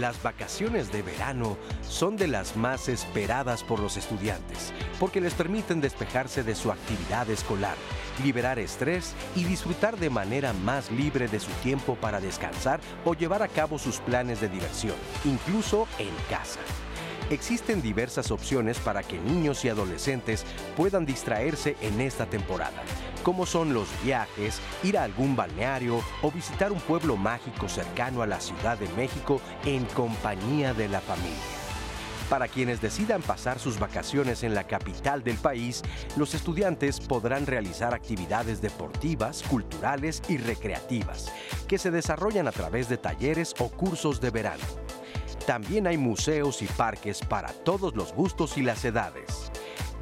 [0.00, 5.82] Las vacaciones de verano son de las más esperadas por los estudiantes porque les permiten
[5.82, 7.76] despejarse de su actividad escolar,
[8.24, 13.42] liberar estrés y disfrutar de manera más libre de su tiempo para descansar o llevar
[13.42, 14.96] a cabo sus planes de diversión,
[15.26, 16.60] incluso en casa.
[17.28, 20.46] Existen diversas opciones para que niños y adolescentes
[20.78, 22.82] puedan distraerse en esta temporada,
[23.22, 28.26] como son los viajes, ir a algún balneario o visitar un pueblo mágico cercano a
[28.26, 31.60] la Ciudad de México en compañía de la familia.
[32.30, 35.82] Para quienes decidan pasar sus vacaciones en la capital del país,
[36.16, 41.32] los estudiantes podrán realizar actividades deportivas, culturales y recreativas,
[41.66, 44.62] que se desarrollan a través de talleres o cursos de verano.
[45.44, 49.50] También hay museos y parques para todos los gustos y las edades.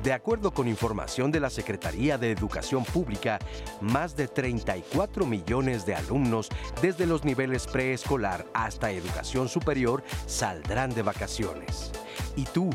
[0.02, 3.40] De acuerdo con información de la Secretaría de Educación Pública,
[3.80, 6.48] más de 34 millones de alumnos
[6.80, 11.90] desde los niveles preescolar hasta educación superior saldrán de vacaciones.
[12.36, 12.70] ¿Y tú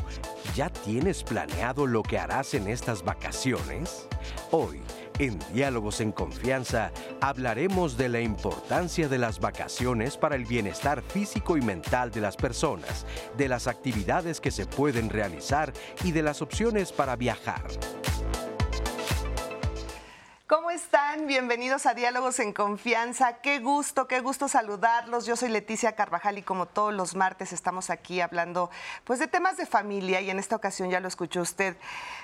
[0.54, 4.06] ya tienes planeado lo que harás en estas vacaciones?
[4.50, 4.82] Hoy,
[5.18, 11.56] en Diálogos en Confianza hablaremos de la importancia de las vacaciones para el bienestar físico
[11.56, 16.42] y mental de las personas, de las actividades que se pueden realizar y de las
[16.42, 17.62] opciones para viajar.
[20.46, 21.26] ¿Cómo están?
[21.26, 23.38] Bienvenidos a Diálogos en Confianza.
[23.38, 25.24] Qué gusto, qué gusto saludarlos.
[25.24, 28.68] Yo soy Leticia Carvajal y como todos los martes estamos aquí hablando
[29.04, 31.78] pues de temas de familia y en esta ocasión ya lo escuchó usted.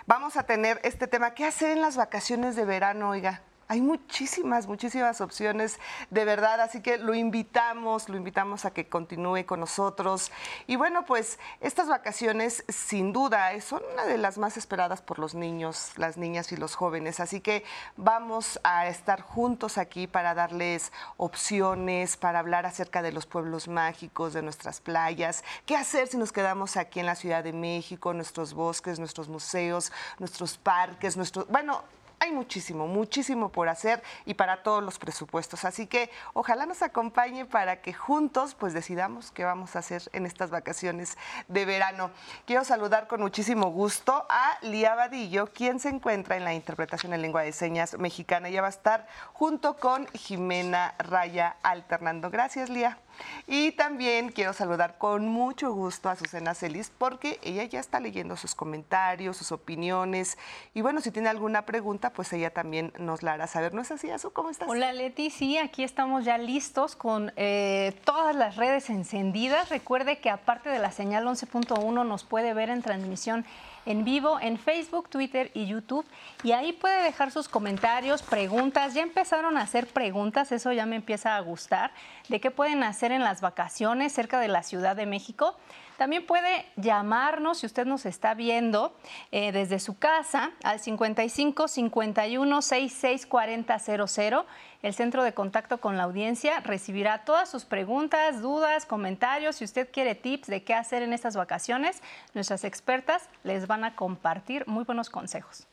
[0.05, 3.41] Vamos a tener este tema, ¿qué hacer en las vacaciones de verano, oiga?
[3.71, 5.79] Hay muchísimas, muchísimas opciones
[6.11, 10.33] de verdad, así que lo invitamos, lo invitamos a que continúe con nosotros.
[10.67, 15.37] Y bueno, pues estas vacaciones sin duda son una de las más esperadas por los
[15.37, 17.63] niños, las niñas y los jóvenes, así que
[17.97, 24.33] vamos a estar juntos aquí para darles opciones, para hablar acerca de los pueblos mágicos,
[24.33, 28.53] de nuestras playas, qué hacer si nos quedamos aquí en la Ciudad de México, nuestros
[28.53, 31.85] bosques, nuestros museos, nuestros parques, nuestros, bueno,
[32.21, 35.65] hay muchísimo, muchísimo por hacer y para todos los presupuestos.
[35.65, 40.27] Así que ojalá nos acompañe para que juntos pues decidamos qué vamos a hacer en
[40.27, 41.17] estas vacaciones
[41.49, 42.11] de verano.
[42.45, 47.23] Quiero saludar con muchísimo gusto a Lía Vadillo, quien se encuentra en la interpretación en
[47.23, 48.49] lengua de señas mexicana.
[48.49, 52.31] Ella va a estar junto con Jimena Raya alternando.
[52.31, 52.99] Gracias, Lía.
[53.47, 58.37] Y también quiero saludar con mucho gusto a Susana Celis porque ella ya está leyendo
[58.37, 60.39] sus comentarios, sus opiniones.
[60.75, 63.75] Y bueno, si tiene alguna pregunta, pues ella también nos la hará saber.
[63.75, 64.33] ¿No es así, Azu?
[64.33, 64.69] ¿Cómo estás?
[64.69, 65.31] Hola, Leti.
[65.31, 69.69] Sí, aquí estamos ya listos con eh, todas las redes encendidas.
[69.69, 73.45] Recuerde que aparte de la señal 11.1 nos puede ver en transmisión
[73.87, 76.07] en vivo en Facebook, Twitter y YouTube.
[76.43, 78.95] Y ahí puede dejar sus comentarios, preguntas.
[78.95, 81.93] Ya empezaron a hacer preguntas, eso ya me empieza a gustar,
[82.29, 85.57] de qué pueden hacer en las vacaciones cerca de la Ciudad de México.
[86.01, 88.95] También puede llamarnos si usted nos está viendo
[89.33, 94.47] eh, desde su casa al 55 51 66 40 00.
[94.83, 99.57] El centro de contacto con la audiencia recibirá todas sus preguntas, dudas, comentarios.
[99.57, 102.03] Si usted quiere tips de qué hacer en estas vacaciones,
[102.33, 105.67] nuestras expertas les van a compartir muy buenos consejos.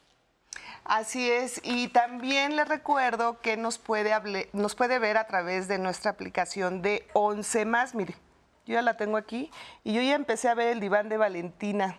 [0.84, 5.79] Así es, y también le recuerdo que nos puede, nos puede ver a través de
[5.79, 7.96] nuestra aplicación de 11 más.
[7.96, 8.16] Mire,
[8.66, 9.51] yo ya la tengo aquí
[9.84, 11.97] y yo ya empecé a ver el diván de Valentina.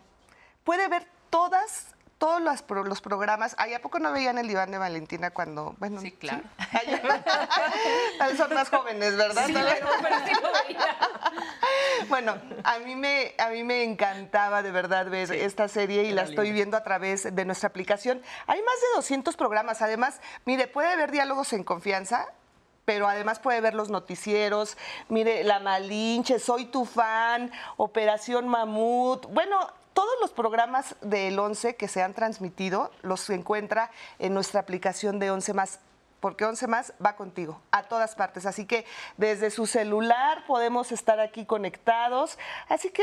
[0.65, 3.55] Puede ver todas todos los, los programas.
[3.59, 5.75] ¿Ay, a poco no veían el diván de Valentina cuando.?
[5.79, 6.43] Bueno, sí, claro.
[8.37, 9.47] Son más jóvenes, ¿verdad?
[9.47, 10.97] Sí, pero, sí lo veía.
[12.09, 16.23] Bueno, a mí, me, a mí me encantaba de verdad ver esta serie y la
[16.23, 18.23] estoy viendo a través de nuestra aplicación.
[18.47, 19.82] Hay más de 200 programas.
[19.82, 22.29] Además, mire, puede ver diálogos en confianza
[22.85, 24.79] pero además puede ver los noticieros,
[25.11, 29.59] mire, La Malinche, Soy tu fan, Operación Mamut, bueno,
[29.99, 33.91] todos los programas del 11 que se han transmitido los encuentra
[34.21, 35.81] en nuestra aplicación de 11 más
[36.21, 38.47] porque 11 más va contigo a todas partes.
[38.47, 38.85] Así que
[39.17, 42.39] desde su celular podemos estar aquí conectados.
[42.69, 43.03] Así que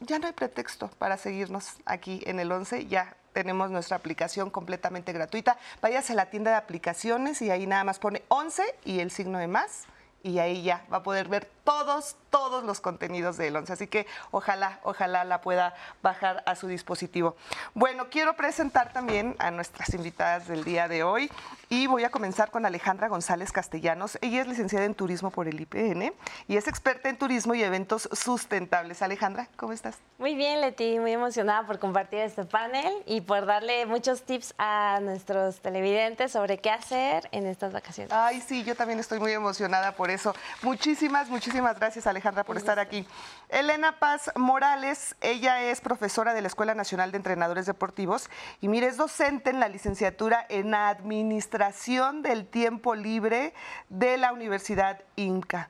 [0.00, 2.86] ya no hay pretexto para seguirnos aquí en el 11.
[2.86, 5.58] Ya tenemos nuestra aplicación completamente gratuita.
[5.80, 9.38] Váyase a la tienda de aplicaciones y ahí nada más pone 11 y el signo
[9.38, 9.86] de más
[10.22, 13.72] y ahí ya va a poder ver todos, todos los contenidos de Elonce.
[13.72, 17.36] Así que ojalá, ojalá la pueda bajar a su dispositivo.
[17.74, 21.30] Bueno, quiero presentar también a nuestras invitadas del día de hoy
[21.68, 24.18] y voy a comenzar con Alejandra González Castellanos.
[24.20, 26.12] Ella es licenciada en turismo por el IPN
[26.48, 29.02] y es experta en turismo y eventos sustentables.
[29.02, 29.98] Alejandra, ¿cómo estás?
[30.18, 35.00] Muy bien, Leti, muy emocionada por compartir este panel y por darle muchos tips a
[35.00, 38.12] nuestros televidentes sobre qué hacer en estas vacaciones.
[38.12, 40.34] Ay, sí, yo también estoy muy emocionada por eso.
[40.62, 43.06] Muchísimas, muchísimas Muchísimas gracias, Alejandra, por estar aquí.
[43.50, 48.30] Elena Paz Morales, ella es profesora de la Escuela Nacional de Entrenadores Deportivos
[48.62, 53.52] y mire, es docente en la licenciatura en Administración del Tiempo Libre
[53.90, 55.68] de la Universidad Inca.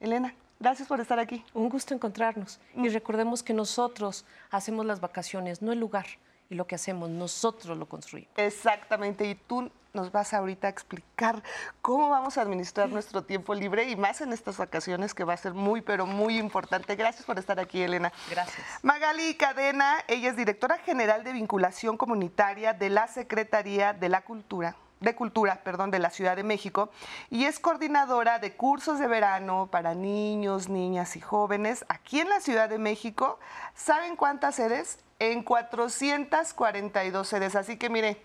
[0.00, 0.34] Elena.
[0.58, 1.44] Gracias por estar aquí.
[1.52, 2.58] Un gusto encontrarnos.
[2.74, 6.06] Y recordemos que nosotros hacemos las vacaciones, no el lugar.
[6.50, 8.32] Y lo que hacemos, nosotros lo construimos.
[8.36, 9.24] Exactamente.
[9.24, 11.42] Y tú nos vas ahorita a explicar
[11.80, 15.36] cómo vamos a administrar nuestro tiempo libre y más en estas vacaciones que va a
[15.36, 16.96] ser muy, pero muy importante.
[16.96, 18.12] Gracias por estar aquí, Elena.
[18.28, 18.66] Gracias.
[18.82, 24.76] Magali Cadena, ella es directora general de vinculación comunitaria de la Secretaría de la Cultura
[25.00, 26.90] de Cultura, perdón, de la Ciudad de México
[27.30, 32.40] y es coordinadora de cursos de verano para niños, niñas y jóvenes aquí en la
[32.40, 33.38] Ciudad de México.
[33.74, 34.98] ¿Saben cuántas sedes?
[35.20, 37.54] En 442 sedes.
[37.54, 38.20] Así que mire,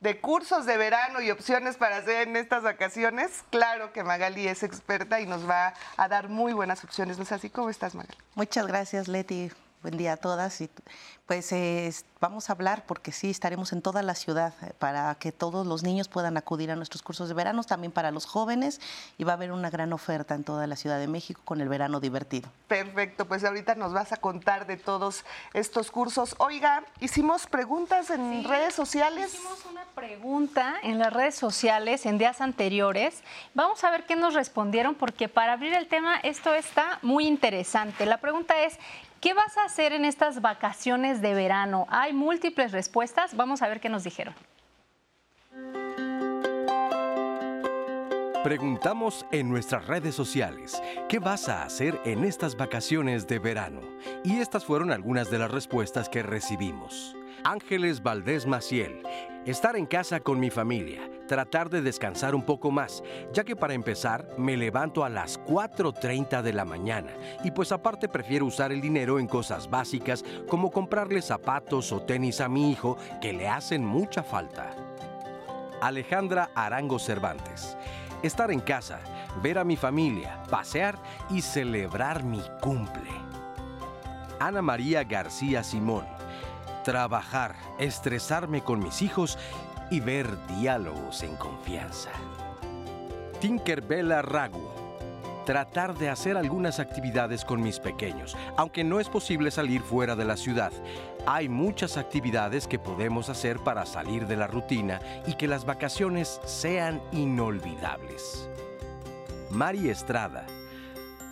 [0.00, 4.62] de cursos de verano y opciones para hacer en estas vacaciones, claro que Magali es
[4.62, 7.16] experta y nos va a dar muy buenas opciones.
[7.16, 7.48] ¿No es así?
[7.48, 8.18] ¿Cómo estás, Magali?
[8.34, 9.50] Muchas gracias, Leti.
[9.84, 10.62] Buen día a todas.
[10.62, 10.70] Y
[11.26, 11.52] pues
[12.20, 15.82] vamos a hablar porque sí, estaremos en toda la ciudad eh, para que todos los
[15.82, 18.80] niños puedan acudir a nuestros cursos de verano, también para los jóvenes
[19.18, 21.68] y va a haber una gran oferta en toda la Ciudad de México con el
[21.68, 22.48] verano divertido.
[22.66, 26.34] Perfecto, pues ahorita nos vas a contar de todos estos cursos.
[26.38, 29.34] Oiga, hicimos preguntas en redes sociales.
[29.34, 33.22] Hicimos una pregunta en las redes sociales en días anteriores.
[33.52, 38.06] Vamos a ver qué nos respondieron porque para abrir el tema esto está muy interesante.
[38.06, 38.78] La pregunta es,
[39.24, 41.86] ¿Qué vas a hacer en estas vacaciones de verano?
[41.88, 43.34] Hay múltiples respuestas.
[43.34, 44.34] Vamos a ver qué nos dijeron.
[48.42, 53.80] Preguntamos en nuestras redes sociales, ¿qué vas a hacer en estas vacaciones de verano?
[54.24, 57.16] Y estas fueron algunas de las respuestas que recibimos.
[57.42, 59.02] Ángeles Valdés Maciel,
[59.44, 63.02] estar en casa con mi familia, tratar de descansar un poco más,
[63.32, 67.10] ya que para empezar me levanto a las 4.30 de la mañana
[67.42, 72.40] y pues aparte prefiero usar el dinero en cosas básicas como comprarle zapatos o tenis
[72.40, 74.70] a mi hijo que le hacen mucha falta.
[75.80, 77.76] Alejandra Arango Cervantes.
[78.22, 79.00] Estar en casa,
[79.42, 80.96] ver a mi familia, pasear
[81.28, 83.10] y celebrar mi cumple.
[84.40, 86.13] Ana María García Simón.
[86.84, 89.38] Trabajar, estresarme con mis hijos
[89.90, 92.10] y ver diálogos en confianza.
[93.40, 94.68] Tinkerbella Ragu.
[95.46, 100.26] Tratar de hacer algunas actividades con mis pequeños, aunque no es posible salir fuera de
[100.26, 100.72] la ciudad.
[101.26, 106.38] Hay muchas actividades que podemos hacer para salir de la rutina y que las vacaciones
[106.44, 108.46] sean inolvidables.
[109.50, 110.46] Mari Estrada.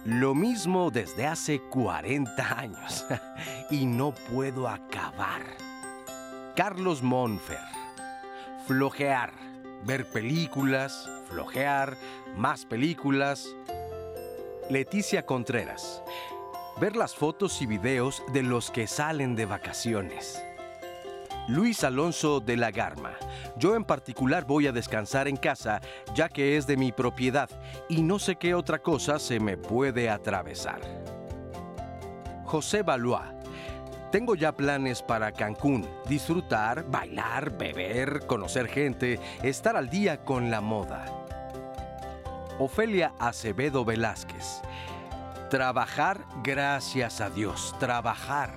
[0.05, 3.05] Lo mismo desde hace 40 años
[3.71, 5.43] y no puedo acabar.
[6.57, 7.73] Carlos Monfer
[8.67, 9.33] flojear,
[9.85, 11.97] ver películas, flojear,
[12.37, 13.55] más películas.
[14.71, 16.03] Leticia Contreras,
[16.81, 20.43] ver las fotos y videos de los que salen de vacaciones.
[21.49, 23.17] Luis Alonso de la Garma,
[23.57, 25.81] yo en particular voy a descansar en casa
[26.15, 27.51] ya que es de mi propiedad
[27.89, 30.81] y no sé qué otra cosa se me puede atravesar.
[32.45, 33.23] José Valois,
[34.13, 40.61] tengo ya planes para Cancún, disfrutar, bailar, beber, conocer gente, estar al día con la
[40.61, 41.07] moda.
[42.59, 44.61] Ofelia Acevedo Velázquez.
[45.51, 48.55] Trabajar, gracias a Dios, trabajar.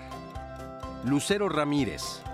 [1.05, 2.25] Lucero Ramírez.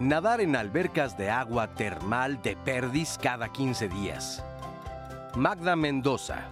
[0.00, 4.44] Nadar en albercas de agua termal de Perdis cada 15 días.
[5.36, 6.48] Magda Mendoza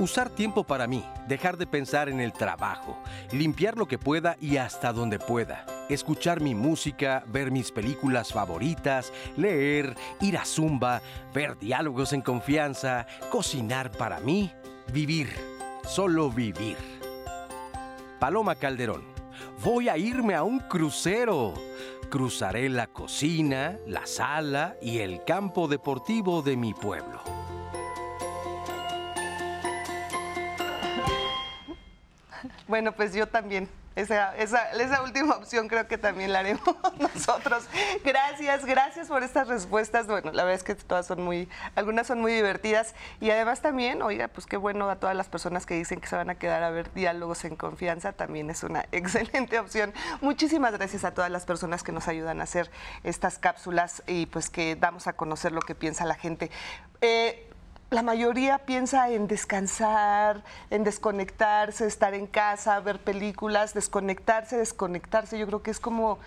[0.00, 2.98] Usar tiempo para mí, dejar de pensar en el trabajo,
[3.32, 9.12] limpiar lo que pueda y hasta donde pueda, escuchar mi música, ver mis películas favoritas,
[9.36, 11.02] leer, ir a zumba,
[11.34, 14.50] ver diálogos en confianza, cocinar para mí,
[14.90, 15.28] vivir,
[15.86, 16.78] solo vivir.
[18.18, 19.04] Paloma Calderón,
[19.62, 21.52] voy a irme a un crucero.
[22.10, 27.22] Cruzaré la cocina, la sala y el campo deportivo de mi pueblo.
[32.66, 33.68] Bueno, pues yo también.
[33.96, 37.64] Esa, esa, esa, última opción creo que también la haremos nosotros.
[38.04, 40.06] Gracias, gracias por estas respuestas.
[40.06, 42.94] Bueno, la verdad es que todas son muy, algunas son muy divertidas.
[43.20, 46.14] Y además también, oiga, pues qué bueno a todas las personas que dicen que se
[46.14, 49.92] van a quedar a ver diálogos en confianza, también es una excelente opción.
[50.20, 52.70] Muchísimas gracias a todas las personas que nos ayudan a hacer
[53.02, 56.50] estas cápsulas y pues que damos a conocer lo que piensa la gente.
[57.00, 57.49] Eh,
[57.90, 65.38] la mayoría piensa en descansar, en desconectarse, estar en casa, ver películas, desconectarse, desconectarse.
[65.38, 66.18] Yo creo que es como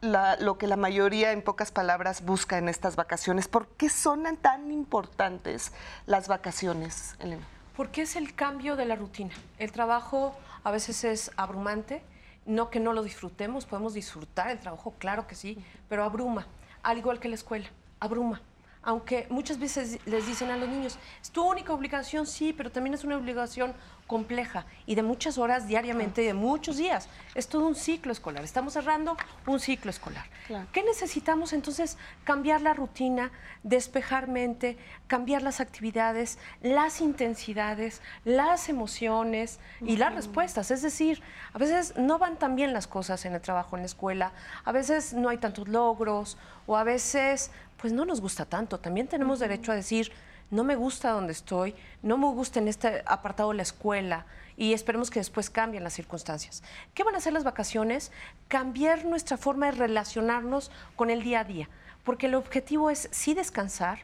[0.00, 3.46] lo que la mayoría, en pocas palabras, busca en estas vacaciones.
[3.46, 5.72] ¿Por qué son tan importantes
[6.06, 7.46] las vacaciones, Elena?
[7.76, 9.32] Porque es el cambio de la rutina.
[9.58, 12.02] El trabajo a veces es abrumante,
[12.46, 16.48] no que no lo disfrutemos, podemos disfrutar el trabajo, claro que sí, pero abruma,
[16.82, 17.68] al igual que la escuela,
[18.00, 18.42] abruma
[18.82, 22.94] aunque muchas veces les dicen a los niños, es tu única obligación, sí, pero también
[22.94, 23.74] es una obligación
[24.06, 27.08] compleja y de muchas horas diariamente, de muchos días.
[27.34, 28.44] Es todo un ciclo escolar.
[28.44, 30.26] Estamos cerrando un ciclo escolar.
[30.72, 31.96] ¿Qué necesitamos entonces?
[32.24, 40.70] Cambiar la rutina, despejar mente, cambiar las actividades, las intensidades, las emociones y las respuestas.
[40.70, 41.22] Es decir,
[41.54, 44.32] a veces no van tan bien las cosas en el trabajo, en la escuela,
[44.64, 46.36] a veces no hay tantos logros
[46.66, 47.50] o a veces
[47.82, 48.78] pues no nos gusta tanto.
[48.78, 50.12] También tenemos derecho a decir,
[50.52, 54.24] no me gusta donde estoy, no me gusta en este apartado la escuela
[54.56, 56.62] y esperemos que después cambien las circunstancias.
[56.94, 58.12] ¿Qué van a hacer las vacaciones?
[58.46, 61.68] Cambiar nuestra forma de relacionarnos con el día a día,
[62.04, 63.98] porque el objetivo es sí descansar,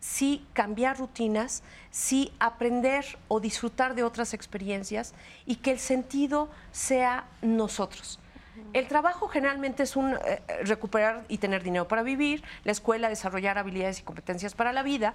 [0.00, 5.14] sí cambiar rutinas, sí aprender o disfrutar de otras experiencias
[5.46, 8.18] y que el sentido sea nosotros.
[8.72, 13.58] El trabajo generalmente es un eh, recuperar y tener dinero para vivir, la escuela desarrollar
[13.58, 15.14] habilidades y competencias para la vida,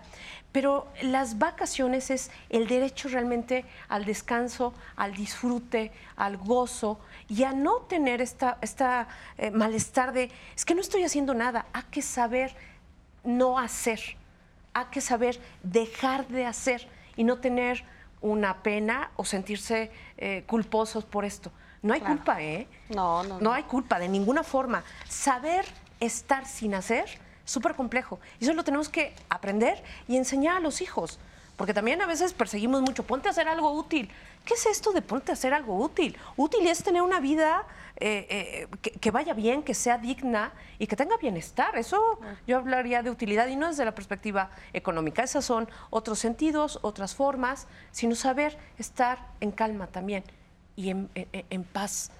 [0.51, 6.99] pero las vacaciones es el derecho realmente al descanso, al disfrute, al gozo
[7.29, 11.65] y a no tener esta, esta eh, malestar de es que no estoy haciendo nada,
[11.71, 12.53] hay que saber
[13.23, 13.99] no hacer,
[14.73, 17.83] hay que saber dejar de hacer y no tener
[18.21, 21.51] una pena o sentirse eh, culposos por esto.
[21.81, 22.67] No hay culpa, ¿eh?
[22.89, 23.53] No, no, no.
[23.53, 24.83] hay culpa de ninguna forma.
[25.07, 25.65] Saber
[25.99, 27.05] estar sin hacer,
[27.45, 28.19] súper complejo.
[28.39, 31.19] Y eso lo tenemos que aprender y enseñar a los hijos.
[31.57, 34.09] Porque también a veces perseguimos mucho, ponte a hacer algo útil.
[34.43, 36.17] ¿Qué es esto de ponte a hacer algo útil?
[36.35, 37.63] Útil es tener una vida
[37.95, 41.77] eh, eh, que, vaya bien, que sea digna y que tenga bienestar.
[41.77, 45.23] Eso yo hablaría de utilidad y no desde la perspectiva económica.
[45.23, 50.23] Esas son otros sentidos, otras formas, sino saber estar en calma también
[50.75, 52.11] y en, paz,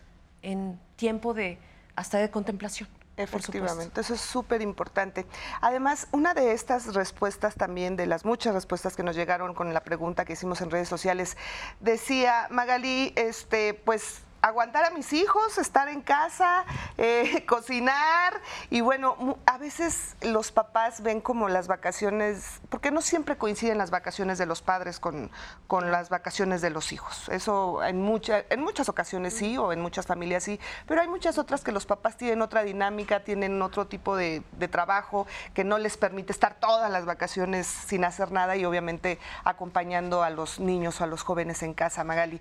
[0.42, 1.58] en tiempo de
[1.96, 2.90] hasta de contemplación.
[3.18, 5.26] Efectivamente, eso es súper importante.
[5.62, 9.82] Además, una de estas respuestas también, de las muchas respuestas que nos llegaron con la
[9.82, 11.38] pregunta que hicimos en redes sociales,
[11.80, 16.66] decía Magali, este, pues aguantar a mis hijos, estar en casa,
[17.00, 23.38] eh, cocinar y bueno, a veces los papás ven como las vacaciones, porque no siempre
[23.38, 25.32] coinciden las vacaciones de los padres con,
[25.66, 27.28] con las vacaciones de los hijos.
[27.30, 31.64] Eso en, en muchas ocasiones sí, o en muchas familias sí, pero hay muchas otras
[31.64, 35.26] que los papás tienen otra dinámica, tienen otro tipo de, de trabajo
[35.56, 40.30] que no les permite estar todas las vacaciones sin hacer nada y obviamente acompañando a
[40.30, 42.40] los niños o a los jóvenes en casa, Magali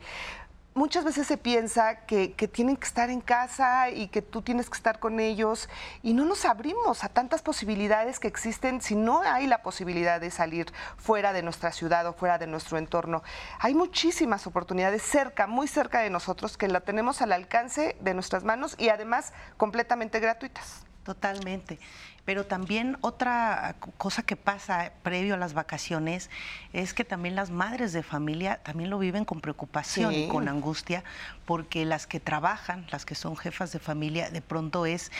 [0.74, 4.76] muchas veces se piensa que, tienen que estar en casa y que tú tienes que
[4.76, 5.68] estar con ellos
[6.02, 10.30] y no nos abrimos a tantas posibilidades que existen si no hay la posibilidad de
[10.30, 10.66] salir
[10.96, 13.22] fuera de nuestra ciudad o fuera de nuestro entorno.
[13.60, 18.44] Hay muchísimas oportunidades cerca, muy cerca de nosotros, que la tenemos al alcance de nuestras
[18.44, 20.84] manos y además completamente gratuitas.
[21.04, 21.78] Totalmente.
[22.24, 26.30] Pero también otra cosa que pasa previo a las vacaciones
[26.72, 31.04] es que también las madres de familia también lo viven con preocupación y con angustia,
[31.44, 35.12] porque las que trabajan, las que son jefas de familia, de pronto es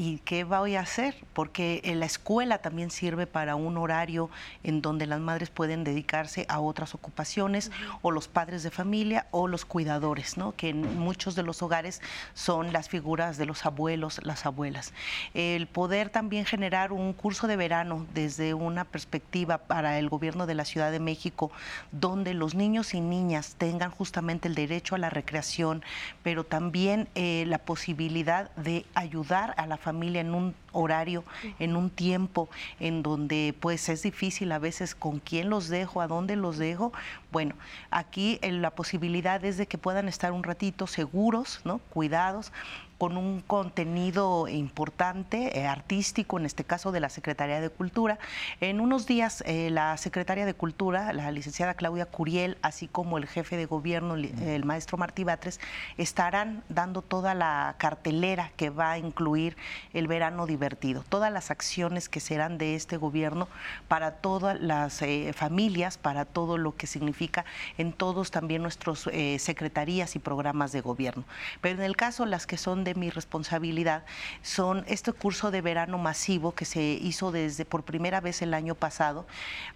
[0.00, 1.16] ¿Y qué voy a hacer?
[1.32, 4.30] Porque la escuela también sirve para un horario
[4.62, 9.48] en donde las madres pueden dedicarse a otras ocupaciones, o los padres de familia, o
[9.48, 10.54] los cuidadores, ¿no?
[10.54, 12.00] que en muchos de los hogares
[12.32, 14.92] son las figuras de los abuelos, las abuelas.
[15.34, 20.54] El poder también generar un curso de verano desde una perspectiva para el gobierno de
[20.54, 21.50] la Ciudad de México,
[21.90, 25.82] donde los niños y niñas tengan justamente el derecho a la recreación,
[26.22, 31.24] pero también eh, la posibilidad de ayudar a la familia familia en un horario,
[31.58, 36.06] en un tiempo en donde pues es difícil a veces con quién los dejo, a
[36.06, 36.92] dónde los dejo.
[37.32, 37.54] Bueno,
[37.90, 41.78] aquí eh, la posibilidad es de que puedan estar un ratito seguros, ¿no?
[41.90, 42.52] Cuidados,
[42.98, 48.18] con un contenido importante, eh, artístico, en este caso de la Secretaría de Cultura.
[48.60, 53.26] En unos días, eh, la Secretaria de Cultura, la licenciada Claudia Curiel, así como el
[53.26, 55.60] jefe de gobierno, el maestro Martí Batres,
[55.96, 59.56] estarán dando toda la cartelera que va a incluir
[59.94, 63.46] el verano divertido, todas las acciones que serán de este gobierno
[63.86, 67.44] para todas las eh, familias, para todo lo que significa
[67.78, 71.24] en todos también nuestros secretarías y programas de gobierno.
[71.60, 74.04] Pero en el caso las que son mi responsabilidad
[74.42, 78.74] son este curso de verano masivo que se hizo desde por primera vez el año
[78.74, 79.26] pasado.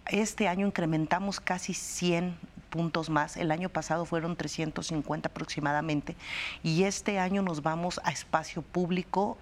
[0.06, 2.36] Este año incrementamos casi 100
[2.70, 3.36] puntos más.
[3.36, 6.16] El año pasado fueron 350 aproximadamente
[6.62, 9.36] y este año nos vamos a espacio público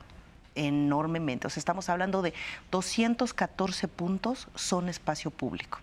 [0.54, 1.46] enormemente.
[1.46, 2.34] O sea, estamos hablando de
[2.70, 5.78] 214 puntos son espacio público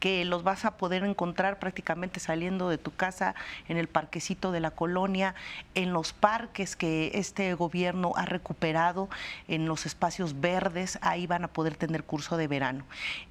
[0.00, 3.34] que los vas a poder encontrar prácticamente saliendo de tu casa,
[3.68, 5.34] en el parquecito de la colonia,
[5.74, 9.08] en los parques que este gobierno ha recuperado,
[9.46, 12.84] en los espacios verdes, ahí van a poder tener curso de verano.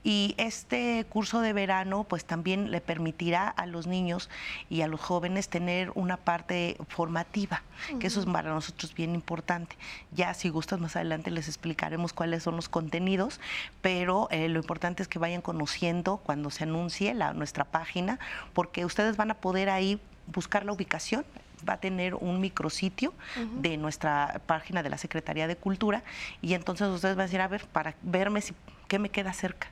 [0.03, 4.29] Y este curso de verano pues también le permitirá a los niños
[4.69, 7.63] y a los jóvenes tener una parte formativa,
[7.99, 9.75] que eso es para nosotros bien importante.
[10.11, 13.39] Ya si gustas más adelante les explicaremos cuáles son los contenidos,
[13.81, 18.19] pero eh, lo importante es que vayan conociendo cuando se anuncie la, nuestra página,
[18.53, 21.25] porque ustedes van a poder ahí buscar la ubicación
[21.67, 23.13] va a tener un micrositio
[23.55, 26.03] de nuestra página de la Secretaría de Cultura
[26.41, 28.53] y entonces ustedes van a decir, a ver, para verme si,
[28.87, 29.67] qué me queda cerca.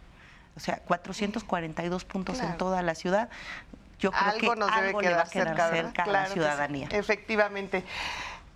[0.56, 3.29] O sea, 442 puntos en toda la ciudad.
[4.00, 6.25] Yo creo algo que nos algo debe le va a quedar cerca, cerca, a la
[6.27, 6.88] ciudadanía.
[6.89, 7.84] sí, efectivamente.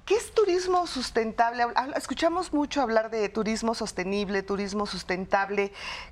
[0.06, 1.64] ¿Qué es turismo sustentable?
[1.96, 5.72] Escuchamos mucho hablar de turismo sostenible, turismo sustentable.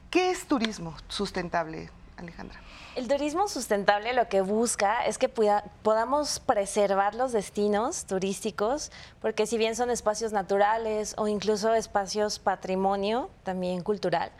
[0.09, 2.59] ¿Qué es turismo sustentable, Alejandra?
[2.95, 9.45] El turismo sustentable lo que busca es que pueda- podamos preservar los destinos turísticos, porque
[9.45, 14.31] si bien son espacios naturales o incluso espacios patrimonio, también cultural,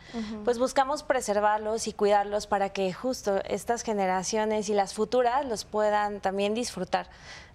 [0.45, 6.19] pues buscamos preservarlos y cuidarlos para que justo estas generaciones y las futuras los puedan
[6.19, 7.07] también disfrutar.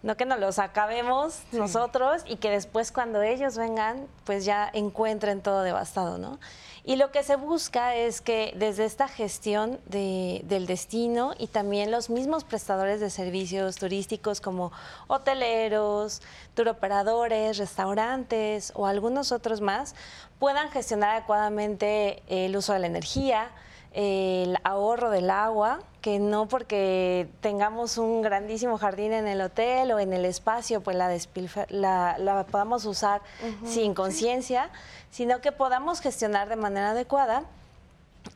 [0.02, 5.40] No que nos los acabemos nosotros y que después cuando ellos vengan, pues ya encuentren
[5.40, 6.38] todo devastado, ¿no?
[6.86, 11.90] Y lo que se busca es que desde esta gestión de- del destino y también
[11.90, 14.70] los mismos prestadores de servicios turísticos como
[15.06, 16.20] hoteleros,
[16.54, 19.94] turoperadores, restaurantes o algunos otros más
[20.38, 23.50] puedan gestionar adecuadamente el uso de la energía,
[23.94, 29.98] el ahorro del agua, que no porque tengamos un grandísimo jardín en el hotel o
[30.00, 33.22] en el espacio, pues la, despilfa- la, la podamos usar
[33.64, 34.70] sin conciencia,
[35.10, 37.44] sino que podamos gestionar de manera adecuada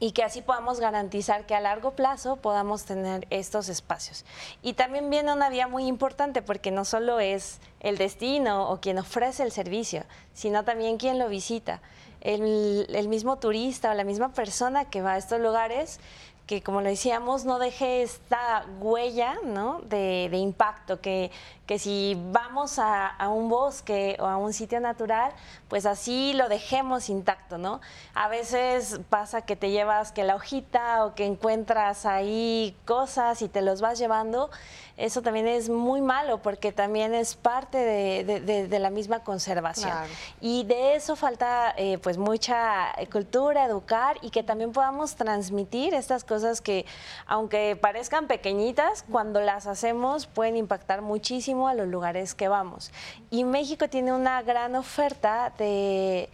[0.00, 4.24] y que así podamos garantizar que a largo plazo podamos tener estos espacios.
[4.62, 8.98] Y también viene una vía muy importante porque no solo es el destino o quien
[8.98, 11.80] ofrece el servicio, sino también quien lo visita.
[12.20, 16.00] El, el mismo turista o la misma persona que va a estos lugares
[16.48, 19.82] que como le decíamos, no deje esta huella ¿no?
[19.82, 21.30] de, de impacto, que,
[21.68, 25.30] que si vamos a, a un bosque o a un sitio natural,
[25.68, 27.80] pues así lo dejemos intacto, ¿no?
[28.14, 33.48] A veces pasa que te llevas que la hojita o que encuentras ahí cosas y
[33.50, 34.48] te los vas llevando,
[34.96, 39.20] eso también es muy malo porque también es parte de, de- de- de la misma
[39.22, 39.90] conservación.
[39.90, 40.08] Claro.
[40.40, 46.24] Y de eso falta eh, pues mucha cultura, educar y que también podamos transmitir estas
[46.24, 46.86] cosas que
[47.26, 52.92] aunque parezcan pequeñitas, cuando las hacemos pueden impactar muchísimo a los lugares que vamos.
[53.30, 56.28] Y México tiene una gran oferta de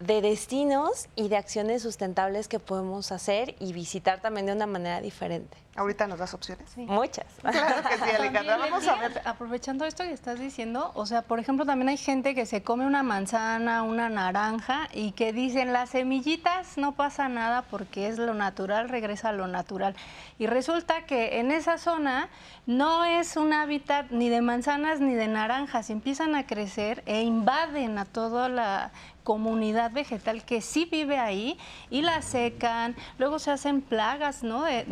[0.00, 5.00] de destinos y de acciones sustentables que podemos hacer y visitar también de una manera
[5.00, 5.56] diferente.
[5.74, 6.76] Ahorita nos das opciones.
[6.76, 7.26] Muchas.
[7.40, 8.56] Claro que sí, Alejandra.
[8.56, 9.22] Vamos a ver.
[9.24, 12.84] Aprovechando esto que estás diciendo, o sea, por ejemplo, también hay gente que se come
[12.84, 18.34] una manzana, una naranja y que dicen las semillitas no pasa nada porque es lo
[18.34, 19.94] natural, regresa a lo natural.
[20.38, 22.28] Y resulta que en esa zona
[22.66, 27.98] no es un hábitat ni de manzanas ni de naranjas, empiezan a crecer e invaden
[27.98, 28.90] a toda la
[29.28, 31.58] comunidad vegetal que sí vive ahí
[31.90, 34.64] y la secan, luego se hacen plagas, ¿no?
[34.64, 34.84] De,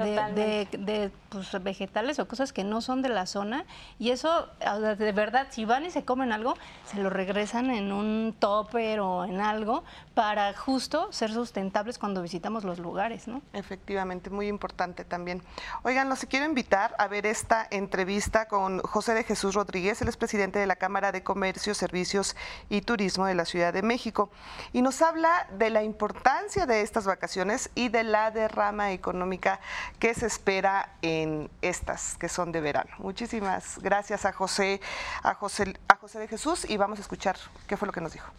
[0.76, 3.64] de- pues, vegetales o cosas que no son de la zona
[3.98, 8.34] y eso de verdad si van y se comen algo se lo regresan en un
[8.38, 13.42] topper o en algo para justo ser sustentables cuando visitamos los lugares, ¿no?
[13.52, 15.42] Efectivamente, muy importante también.
[15.82, 20.16] Oigan, los quiero invitar a ver esta entrevista con José de Jesús Rodríguez, él es
[20.16, 22.36] presidente de la Cámara de Comercio, Servicios
[22.68, 24.30] y Turismo de la Ciudad de México,
[24.72, 29.60] y nos habla de la importancia de estas vacaciones y de la derrama económica
[29.98, 31.25] que se espera en
[31.62, 32.90] estas que son de verano.
[32.98, 34.80] Muchísimas gracias a José,
[35.22, 37.36] a José, a José de Jesús y vamos a escuchar
[37.66, 38.30] qué fue lo que nos dijo.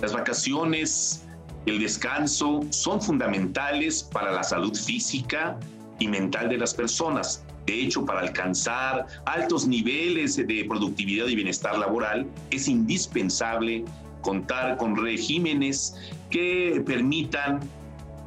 [0.00, 1.24] Las vacaciones,
[1.66, 5.58] el descanso son fundamentales para la salud física
[5.98, 7.42] y mental de las personas.
[7.66, 13.84] De hecho, para alcanzar altos niveles de productividad y bienestar laboral, es indispensable
[14.20, 15.96] contar con regímenes
[16.30, 17.60] que permitan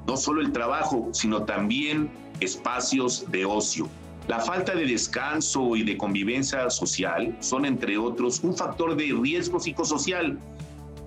[0.08, 2.10] no solo el trabajo, sino también
[2.42, 3.88] espacios de ocio.
[4.28, 9.60] La falta de descanso y de convivencia social son, entre otros, un factor de riesgo
[9.60, 10.38] psicosocial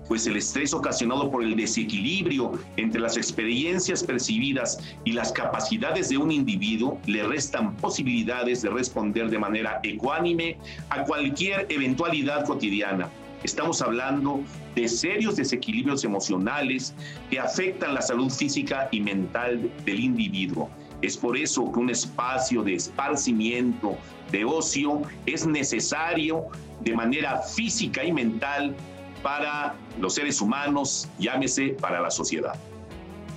[0.07, 6.17] pues el estrés ocasionado por el desequilibrio entre las experiencias percibidas y las capacidades de
[6.17, 10.57] un individuo le restan posibilidades de responder de manera ecuánime
[10.89, 13.09] a cualquier eventualidad cotidiana.
[13.43, 14.41] Estamos hablando
[14.73, 16.93] de serios desequilibrios emocionales
[17.29, 20.69] que afectan la salud física y mental del individuo.
[21.03, 23.97] Es por eso que un espacio de esparcimiento,
[24.31, 26.45] de ocio, es necesario
[26.79, 28.73] de manera física y mental
[29.21, 32.55] para los seres humanos, llámese para la sociedad.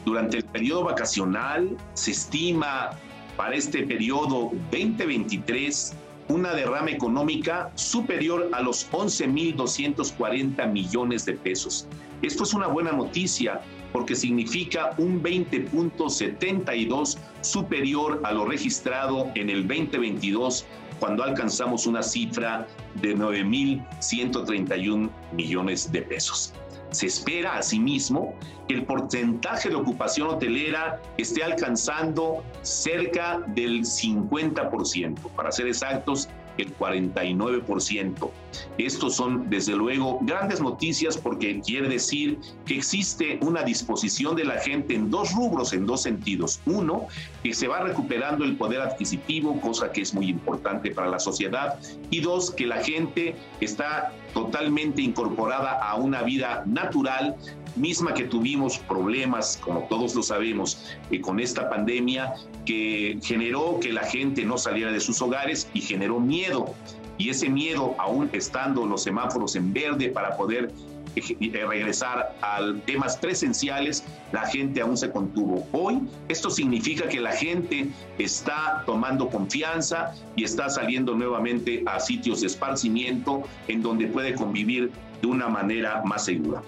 [0.05, 2.91] Durante el periodo vacacional se estima
[3.37, 5.97] para este periodo 2023
[6.29, 11.89] una derrama económica superior a los 11.240 millones de pesos.
[12.23, 13.61] Esto es una buena noticia
[13.97, 20.67] porque significa un 20.72 superior a lo registrado en el 2022
[21.01, 22.67] cuando alcanzamos una cifra
[23.01, 26.53] de 9.131 millones de pesos.
[26.91, 28.35] Se espera asimismo
[28.69, 36.29] que el porcentaje de ocupación hotelera esté alcanzando cerca del 50%, para ser exactos,
[36.59, 38.31] el 49%.
[38.79, 44.59] Estos son, desde luego, grandes noticias porque quiere decir que existe una disposición de la
[44.59, 46.61] gente en dos rubros, en dos sentidos.
[46.67, 47.07] Uno,
[47.43, 51.79] que se va recuperando el poder adquisitivo, cosa que es muy importante para la sociedad.
[52.11, 57.37] Y dos, que la gente está totalmente incorporada a una vida natural
[57.77, 62.35] misma que tuvimos problemas, como todos lo sabemos, eh, con esta pandemia
[62.65, 66.75] que generó que la gente no saliera de sus hogares y generó miedo.
[67.19, 70.71] Y ese miedo, aún estando los semáforos en verde para poder
[71.17, 75.67] regresar a temas presenciales, la gente aún se contuvo.
[75.73, 82.41] Hoy esto significa que la gente está tomando confianza y está saliendo nuevamente a sitios
[82.43, 86.63] de esparcimiento en donde puede convivir de una manera más segura.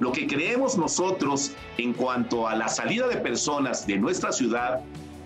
[0.00, 4.80] Lo que creemos nosotros en cuanto a la salida de personas de nuestra ciudad,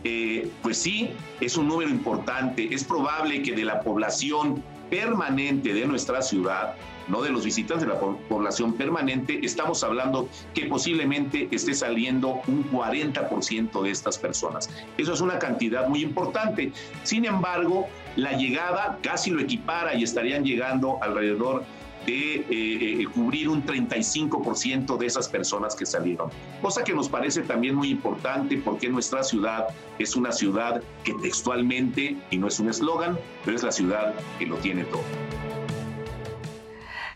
[0.05, 1.11] eh, pues sí,
[1.41, 2.73] es un número importante.
[2.73, 6.75] Es probable que de la población permanente de nuestra ciudad,
[7.09, 12.71] no de los visitantes de la población permanente, estamos hablando que posiblemente esté saliendo un
[12.71, 14.71] 40% de estas personas.
[14.97, 16.73] Eso es una cantidad muy importante.
[17.03, 21.65] Sin embargo, la llegada casi lo equipara y estarían llegando alrededor
[22.07, 26.31] de eh, eh, cubrir un 35% de esas personas que salieron.
[26.63, 29.67] Cosa que nos parece también muy importante porque nuestra ciudad
[29.99, 34.47] es una ciudad que textualmente, y no es un eslogan, pero es la ciudad que
[34.47, 35.03] lo tiene todo.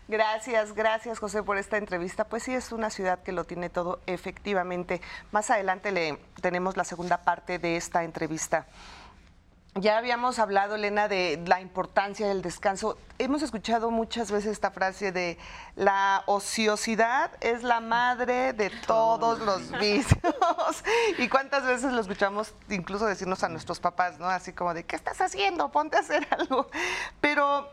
[0.07, 2.25] Gracias, gracias José por esta entrevista.
[2.25, 5.01] Pues sí, es una ciudad que lo tiene todo efectivamente.
[5.31, 8.67] Más adelante le tenemos la segunda parte de esta entrevista.
[9.75, 12.95] Ya habíamos hablado, Elena, de la importancia del descanso.
[13.17, 15.39] Hemos escuchado muchas veces esta frase de
[15.75, 20.21] la ociosidad es la madre de todos los vicios.
[21.17, 24.27] y cuántas veces lo escuchamos incluso decirnos a nuestros papás, ¿no?
[24.29, 25.71] Así como de, ¿qué estás haciendo?
[25.71, 26.67] Ponte a hacer algo.
[27.19, 27.67] Pero,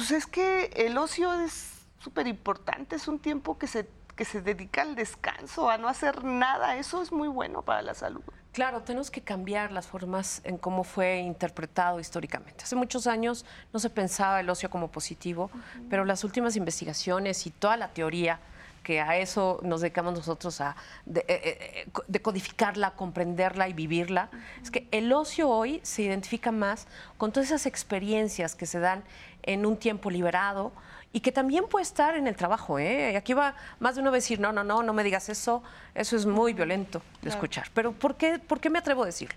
[0.00, 3.86] pues es que el ocio es súper importante, es un tiempo que se,
[4.16, 6.76] que se dedica al descanso, a no hacer nada.
[6.76, 8.22] Eso es muy bueno para la salud.
[8.52, 12.64] Claro, tenemos que cambiar las formas en cómo fue interpretado históricamente.
[12.64, 15.50] Hace muchos años no se pensaba el ocio como positivo,
[15.90, 18.40] pero las últimas investigaciones y toda la teoría
[18.82, 20.76] que a eso nos dedicamos nosotros a
[21.14, 24.30] eh, eh, eh, decodificarla, comprenderla y vivirla,
[24.62, 26.86] es que el ocio hoy se identifica más
[27.18, 29.04] con todas esas experiencias que se dan
[29.42, 30.72] en un tiempo liberado,
[31.12, 32.78] y que también puede estar en el trabajo.
[32.78, 33.16] ¿eh?
[33.16, 35.62] Aquí va más de uno a decir, no, no, no, no me digas eso,
[35.94, 37.68] eso es muy violento de escuchar.
[37.74, 39.36] Pero ¿por qué, ¿por qué me atrevo a decirlo?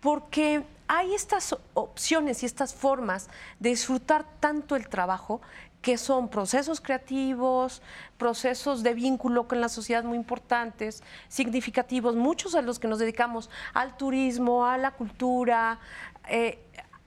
[0.00, 3.28] Porque hay estas opciones y estas formas
[3.60, 5.40] de disfrutar tanto el trabajo
[5.82, 7.82] que son procesos creativos,
[8.16, 13.50] procesos de vínculo con la sociedad muy importantes, significativos, muchos a los que nos dedicamos
[13.74, 15.80] al turismo, a la cultura,
[16.28, 16.60] eh,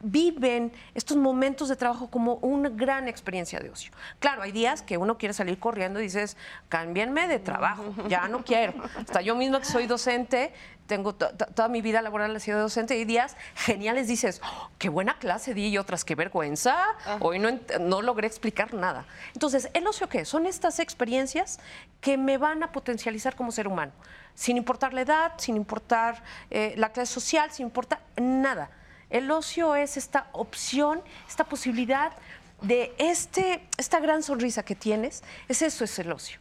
[0.06, 3.92] viven estos momentos de trabajo como una gran experiencia de ocio.
[4.20, 6.38] Claro, hay días que uno quiere salir corriendo y dices,
[6.70, 8.74] cámbienme de trabajo, ya no quiero.
[8.96, 10.54] Hasta yo misma que soy docente,
[10.86, 15.18] tengo toda mi vida laboral ha sido docente y días geniales dices, oh, qué buena
[15.18, 16.78] clase di y otras, qué vergüenza,
[17.20, 19.08] hoy no, no logré explicar nada.
[19.34, 20.24] Entonces, ¿el ocio qué?
[20.26, 21.60] Son estas experiencias
[22.00, 23.92] que me van a potencializar como ser humano,
[24.36, 28.70] sin importar la edad, sin importar eh, la clase social, sin importar nada
[29.10, 32.14] el ocio es esta opción, esta posibilidad
[32.62, 36.40] de este, esta gran sonrisa que tienes, es eso, es el ocio.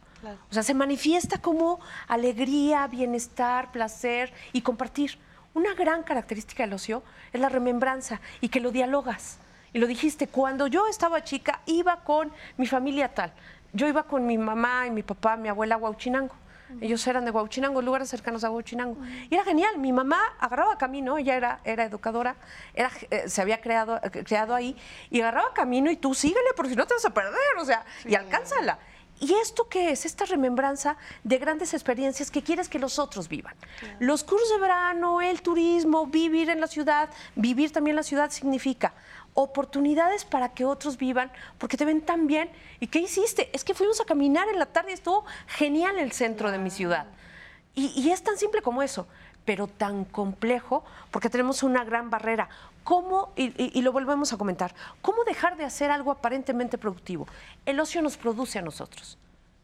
[0.49, 5.19] O sea, se manifiesta como alegría, bienestar, placer y compartir.
[5.53, 9.37] Una gran característica del ocio es la remembranza y que lo dialogas.
[9.71, 13.33] Y lo dijiste, cuando yo estaba chica iba con mi familia tal.
[13.73, 16.33] Yo iba con mi mamá y mi papá, mi abuela a Huauchinango.
[16.81, 18.97] Ellos eran de Huachinango, lugares cercanos a Huachinango.
[19.29, 19.77] Y era genial.
[19.77, 22.35] Mi mamá agarraba camino, ella era, era educadora,
[22.73, 24.75] era, eh, se había creado, eh, creado ahí,
[25.09, 27.85] y agarraba camino y tú síguele, porque si no te vas a perder, o sea,
[28.05, 28.79] y alcánzala.
[29.19, 30.05] ¿Y esto qué es?
[30.05, 33.55] Esta remembranza de grandes experiencias que quieres que los otros vivan.
[33.99, 38.93] Los cursos de verano, el turismo, vivir en la ciudad, vivir también la ciudad significa
[39.35, 42.49] oportunidades para que otros vivan, porque te ven tan bien.
[42.79, 43.49] ¿Y qué hiciste?
[43.53, 46.71] Es que fuimos a caminar en la tarde y estuvo genial el centro de mi
[46.71, 47.05] ciudad.
[47.75, 49.05] Y, es tan simple como eso,
[49.43, 52.47] pero tan complejo, porque tenemos una gran barrera.
[52.85, 57.27] ¿Cómo, y lo volvemos a comentar, cómo dejar de hacer algo aparentemente productivo?
[57.65, 59.17] El ocio nos produce a nosotros,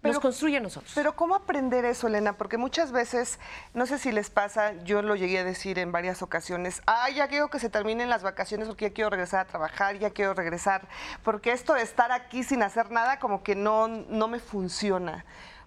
[0.04, 0.92] nos construye a nosotros.
[0.96, 2.34] Pero ¿cómo aprender eso, Elena?
[2.34, 3.40] Porque muchas veces,
[3.74, 7.28] no sé si les pasa, yo lo llegué a decir en varias ocasiones, ah, ya
[7.28, 10.88] quiero que se terminen las vacaciones porque ya quiero regresar a trabajar, ya quiero regresar,
[11.24, 15.26] porque esto de estar aquí sin hacer nada como que no, no me funciona,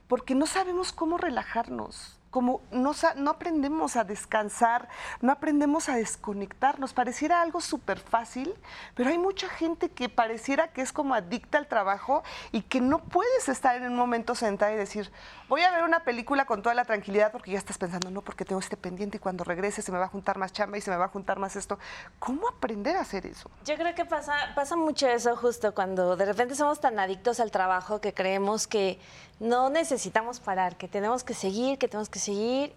[0.08, 2.13] porque no sabemos cómo relajarnos.
[2.34, 2.90] Como no,
[3.30, 4.88] aprendemos a descansar,
[5.20, 6.92] no aprendemos a desconectarnos.
[6.92, 8.52] Pareciera algo súper fácil,
[8.96, 12.98] pero hay mucha gente que pareciera que es como adicta al trabajo y que no
[12.98, 15.12] puedes estar en un momento sentada y decir,
[15.48, 18.44] voy a ver una película con toda la tranquilidad porque ya estás pensando, no, porque
[18.44, 20.90] tengo este pendiente y cuando regrese se me va a juntar más chamba y se
[20.90, 21.78] me va a juntar más esto.
[22.18, 23.48] ¿Cómo aprender a hacer eso?
[23.64, 27.52] Yo creo que pasa, pasa mucho eso justo cuando de repente somos tan adictos al
[27.52, 28.98] trabajo que creemos que
[29.40, 32.74] no necesitamos parar, que tenemos que seguir, que tenemos que seguir,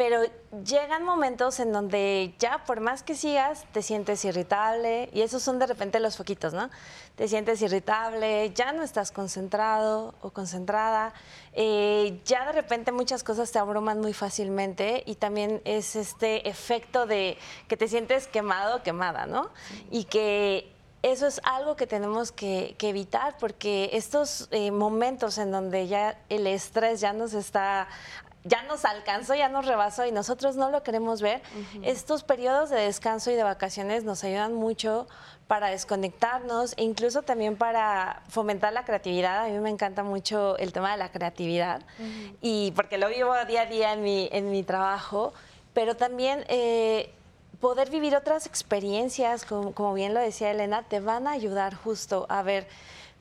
[0.00, 0.22] pero
[0.64, 5.58] llegan momentos en donde ya por más que sigas te sientes irritable y esos son
[5.58, 6.70] de repente los foquitos, ¿no?
[7.16, 11.12] Te sientes irritable, ya no estás concentrado o concentrada,
[11.52, 17.04] eh, ya de repente muchas cosas te abruman muy fácilmente y también es este efecto
[17.04, 17.36] de
[17.68, 19.50] que te sientes quemado o quemada, ¿no?
[19.90, 25.50] Y que eso es algo que tenemos que, que evitar porque estos eh, momentos en
[25.50, 27.88] donde ya el estrés ya nos está
[28.44, 31.42] ya nos alcanzó, ya nos rebasó y nosotros no lo queremos ver.
[31.82, 35.06] Estos periodos de descanso y de vacaciones nos ayudan mucho
[35.46, 39.44] para desconectarnos e incluso también para fomentar la creatividad.
[39.44, 41.82] A mí me encanta mucho el tema de la creatividad
[42.40, 45.34] y porque lo vivo día a día en mi, en mi trabajo,
[45.74, 47.12] pero también eh,
[47.60, 52.26] poder vivir otras experiencias, como, como bien lo decía Elena, te van a ayudar justo
[52.28, 52.66] a ver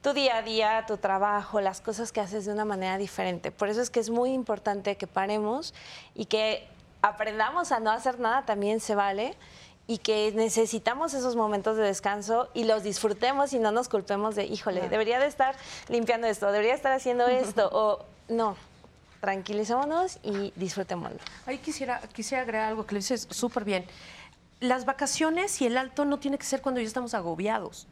[0.02, 3.52] tu día a día, tu trabajo, las cosas que haces de una manera diferente.
[3.52, 5.74] Por eso es que es muy importante que paremos
[6.16, 6.68] y que
[7.02, 9.36] aprendamos a no hacer nada, también se vale,
[9.88, 14.46] y que necesitamos esos momentos de descanso y los disfrutemos y no nos culpemos de,
[14.46, 15.56] híjole, debería de estar
[15.88, 18.56] limpiando esto, debería estar haciendo esto, o no,
[19.20, 21.18] tranquilicémonos y disfrutémoslo.
[21.48, 23.86] Ahí quisiera, quisiera agregar algo que le dices súper bien.
[24.60, 27.88] Las vacaciones y el alto no tiene que ser cuando ya estamos agobiados.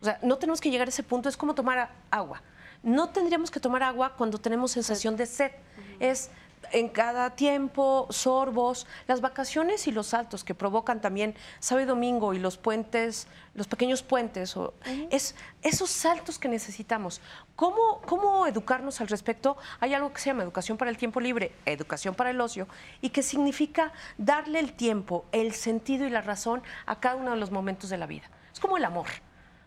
[0.00, 2.42] O sea, no tenemos que llegar a ese punto, es como tomar agua.
[2.82, 5.52] No tendríamos que tomar agua cuando tenemos sensación de sed.
[6.00, 6.30] Es
[6.72, 12.34] en cada tiempo, sorbos, las vacaciones y los saltos que provocan también sábado y domingo
[12.34, 14.74] y los puentes, los pequeños puentes, o,
[15.10, 17.20] es esos saltos que necesitamos.
[17.54, 19.56] ¿Cómo, ¿Cómo educarnos al respecto?
[19.80, 22.68] Hay algo que se llama educación para el tiempo libre, educación para el ocio,
[23.00, 27.36] y que significa darle el tiempo, el sentido y la razón a cada uno de
[27.36, 28.30] los momentos de la vida.
[28.52, 29.06] Es como el amor.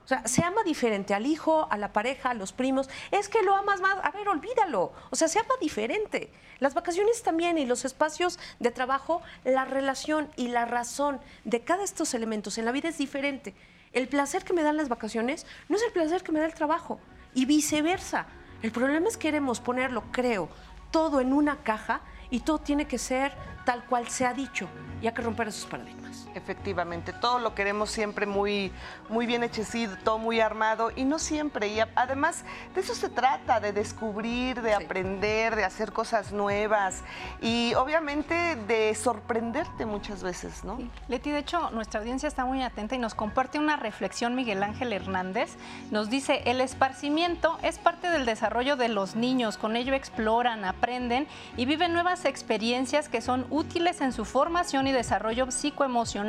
[0.10, 2.90] O sea, se ama diferente al hijo, a la pareja, a los primos.
[3.12, 3.96] Es que lo amas más.
[4.02, 4.92] A ver, olvídalo.
[5.12, 6.34] O sea, se ama diferente.
[6.58, 11.84] Las vacaciones también y los espacios de trabajo, la relación y la razón de cada
[11.84, 13.54] estos elementos en la vida es diferente.
[13.94, 16.56] El placer que me dan las vacaciones no es el placer que me da el
[16.56, 17.00] trabajo.
[17.36, 18.26] Y viceversa.
[18.64, 20.50] El problema es que queremos ponerlo, creo,
[20.90, 23.32] todo en una caja y todo tiene que ser
[23.64, 24.68] tal cual se ha dicho.
[25.04, 26.09] Y hay que romper esos paradigmas.
[26.40, 28.72] Efectivamente, todo lo queremos siempre muy,
[29.10, 31.68] muy bien hechecido, todo muy armado y no siempre.
[31.68, 37.04] Y a- además de eso se trata, de descubrir, de aprender, de hacer cosas nuevas
[37.42, 40.80] y obviamente de sorprenderte muchas veces, ¿no?
[41.10, 44.94] Leti, de hecho, nuestra audiencia está muy atenta y nos comparte una reflexión Miguel Ángel
[44.94, 45.58] Hernández.
[45.92, 51.28] Nos dice, el esparcimiento es parte del desarrollo de los niños, con ello exploran, aprenden
[51.58, 56.29] y viven nuevas experiencias que son útiles en su formación y desarrollo psicoemocional.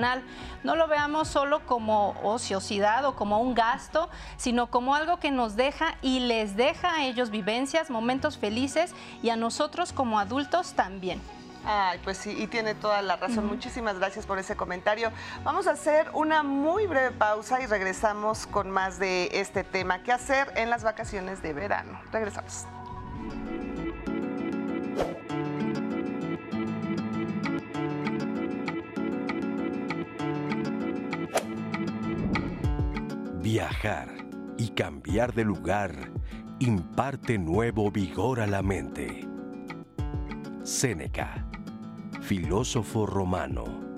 [0.63, 5.57] No lo veamos solo como ociosidad o como un gasto, sino como algo que nos
[5.57, 11.21] deja y les deja a ellos vivencias, momentos felices y a nosotros como adultos también.
[11.65, 13.47] Ay, pues sí, y tiene toda la razón.
[13.47, 15.13] Muchísimas gracias por ese comentario.
[15.45, 20.03] Vamos a hacer una muy breve pausa y regresamos con más de este tema.
[20.03, 22.01] ¿Qué hacer en las vacaciones de verano?
[22.13, 22.67] Regresamos.
[33.53, 34.07] Viajar
[34.59, 36.13] y cambiar de lugar
[36.61, 39.27] imparte nuevo vigor a la mente.
[40.63, 41.51] Séneca,
[42.21, 43.90] filósofo romano.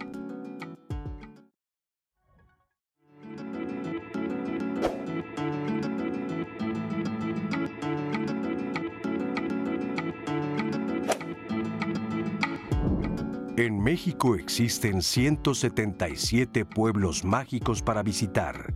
[13.58, 18.72] En México existen 177 pueblos mágicos para visitar,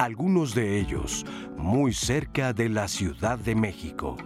[0.00, 1.24] algunos de ellos
[1.56, 4.16] muy cerca de la Ciudad de México.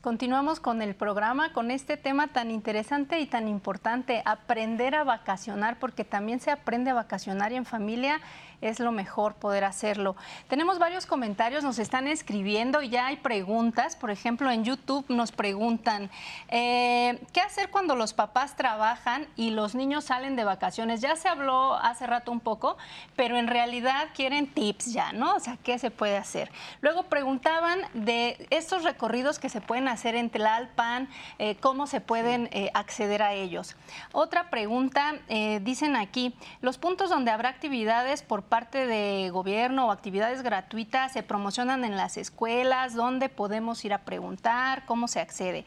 [0.00, 5.80] Continuamos con el programa, con este tema tan interesante y tan importante, aprender a vacacionar,
[5.80, 8.20] porque también se aprende a vacacionar en familia
[8.60, 10.16] es lo mejor poder hacerlo.
[10.48, 13.96] Tenemos varios comentarios, nos están escribiendo y ya hay preguntas.
[13.96, 16.10] Por ejemplo, en YouTube nos preguntan,
[16.48, 21.00] eh, ¿qué hacer cuando los papás trabajan y los niños salen de vacaciones?
[21.00, 22.76] Ya se habló hace rato un poco,
[23.16, 25.34] pero en realidad quieren tips ya, ¿no?
[25.34, 26.50] O sea, ¿qué se puede hacer?
[26.80, 32.48] Luego preguntaban de estos recorridos que se pueden hacer en Tlalpan, eh, cómo se pueden
[32.52, 33.76] eh, acceder a ellos.
[34.12, 35.14] Otra pregunta,
[35.60, 41.22] dicen aquí, los puntos donde habrá actividades por parte de gobierno o actividades gratuitas se
[41.22, 45.64] promocionan en las escuelas, dónde podemos ir a preguntar, cómo se accede.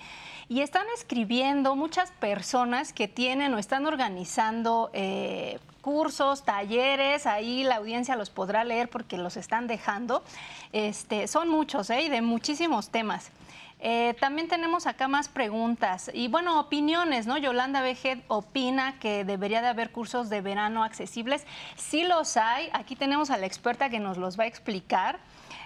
[0.49, 7.77] Y están escribiendo muchas personas que tienen o están organizando eh, cursos, talleres, ahí la
[7.77, 10.23] audiencia los podrá leer porque los están dejando.
[10.71, 12.09] Este, son muchos ¿eh?
[12.09, 13.31] de muchísimos temas.
[13.79, 17.37] Eh, también tenemos acá más preguntas y bueno, opiniones, ¿no?
[17.37, 21.45] Yolanda Vejet opina que debería de haber cursos de verano accesibles.
[21.75, 25.19] Sí los hay, aquí tenemos a la experta que nos los va a explicar.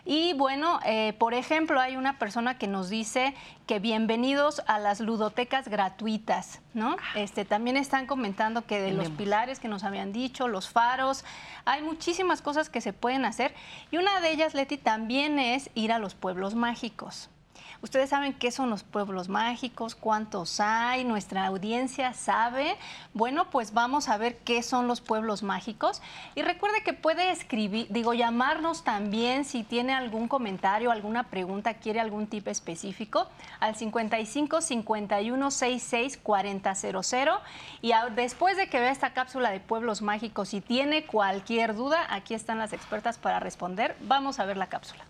[0.04, 3.36] Y bueno, eh, por ejemplo, hay una persona que nos dice
[3.67, 6.97] que bienvenidos a las ludotecas gratuitas, ¿no?
[7.15, 11.24] Este, también están comentando que de los pilares que nos habían dicho, los faros,
[11.65, 13.54] hay muchísimas cosas que se pueden hacer.
[13.91, 17.30] Y una de ellas, Leti, también es ir a los pueblos mágicos.
[17.82, 22.78] Ustedes saben qué son los pueblos mágicos, cuántos hay, nuestra audiencia sabe.
[23.13, 26.02] Bueno, pues vamos a ver qué son los pueblos mágicos.
[26.36, 32.00] Y recuerde que puede escribir, digo, llamarnos también si tiene algún comentario, alguna pregunta, quiere
[32.00, 33.28] algún tip específico
[33.60, 36.91] al 55 51 66 4000.
[37.82, 42.34] Y después de que vea esta cápsula de pueblos mágicos, y tiene cualquier duda, aquí
[42.34, 43.96] están las expertas para responder.
[44.02, 45.04] Vamos a ver la cápsula.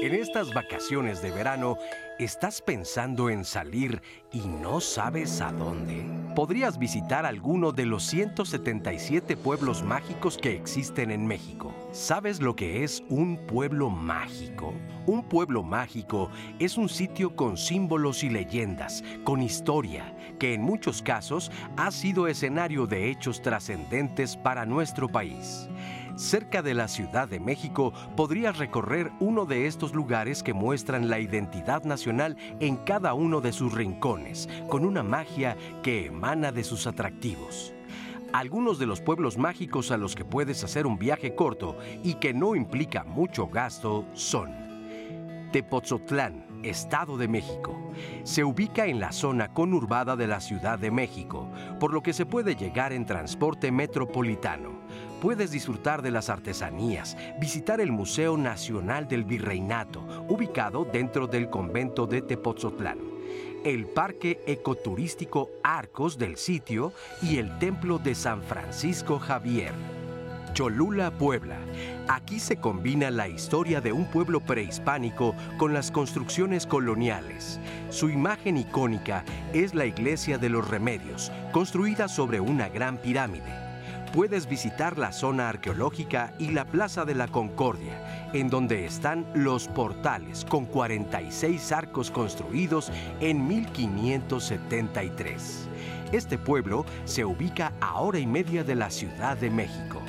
[0.00, 1.76] En estas vacaciones de verano,
[2.20, 4.00] ¿estás pensando en salir
[4.32, 6.06] y no sabes a dónde?
[6.36, 11.74] Podrías visitar alguno de los 177 pueblos mágicos que existen en México.
[11.90, 14.72] ¿Sabes lo que es un pueblo mágico?
[15.06, 16.30] Un pueblo mágico
[16.60, 22.28] es un sitio con símbolos y leyendas, con historia, que en muchos casos ha sido
[22.28, 25.68] escenario de hechos trascendentes para nuestro país.
[26.18, 31.20] Cerca de la Ciudad de México podrías recorrer uno de estos lugares que muestran la
[31.20, 36.88] identidad nacional en cada uno de sus rincones, con una magia que emana de sus
[36.88, 37.72] atractivos.
[38.32, 42.34] Algunos de los pueblos mágicos a los que puedes hacer un viaje corto y que
[42.34, 44.50] no implica mucho gasto son
[45.52, 47.92] Tepotzotlán, Estado de México.
[48.24, 52.26] Se ubica en la zona conurbada de la Ciudad de México, por lo que se
[52.26, 54.77] puede llegar en transporte metropolitano
[55.20, 62.06] puedes disfrutar de las artesanías, visitar el Museo Nacional del Virreinato, ubicado dentro del convento
[62.06, 62.98] de Tepoztlán,
[63.64, 69.72] el Parque Ecoturístico Arcos del sitio y el Templo de San Francisco Javier.
[70.54, 71.58] Cholula, Puebla.
[72.08, 77.60] Aquí se combina la historia de un pueblo prehispánico con las construcciones coloniales.
[77.90, 83.67] Su imagen icónica es la Iglesia de los Remedios, construida sobre una gran pirámide
[84.12, 89.68] puedes visitar la zona arqueológica y la Plaza de la Concordia, en donde están los
[89.68, 92.90] portales con 46 arcos construidos
[93.20, 95.68] en 1573.
[96.12, 100.00] Este pueblo se ubica a hora y media de la Ciudad de México.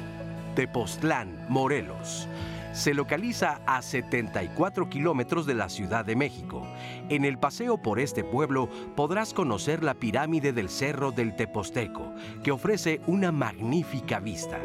[0.55, 2.27] Tepoztlán, Morelos
[2.73, 6.65] se localiza a 74 kilómetros de la Ciudad de México.
[7.09, 12.13] En el paseo por este pueblo podrás conocer la pirámide del Cerro del Teposteco,
[12.43, 14.59] que ofrece una magnífica vista,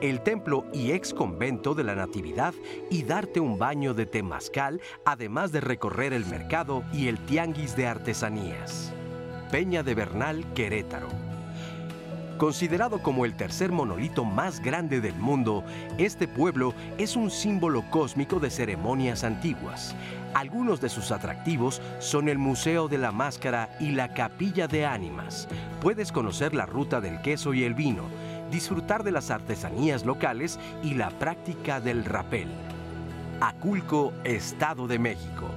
[0.00, 2.54] el templo y ex convento de la Natividad
[2.90, 7.86] y darte un baño de temazcal, además de recorrer el mercado y el tianguis de
[7.86, 8.92] artesanías.
[9.50, 11.27] Peña de Bernal, Querétaro.
[12.38, 15.64] Considerado como el tercer monolito más grande del mundo,
[15.98, 19.96] este pueblo es un símbolo cósmico de ceremonias antiguas.
[20.34, 25.48] Algunos de sus atractivos son el Museo de la Máscara y la Capilla de Ánimas.
[25.80, 28.04] Puedes conocer la ruta del queso y el vino,
[28.52, 32.46] disfrutar de las artesanías locales y la práctica del rapel.
[33.40, 35.48] Aculco, Estado de México.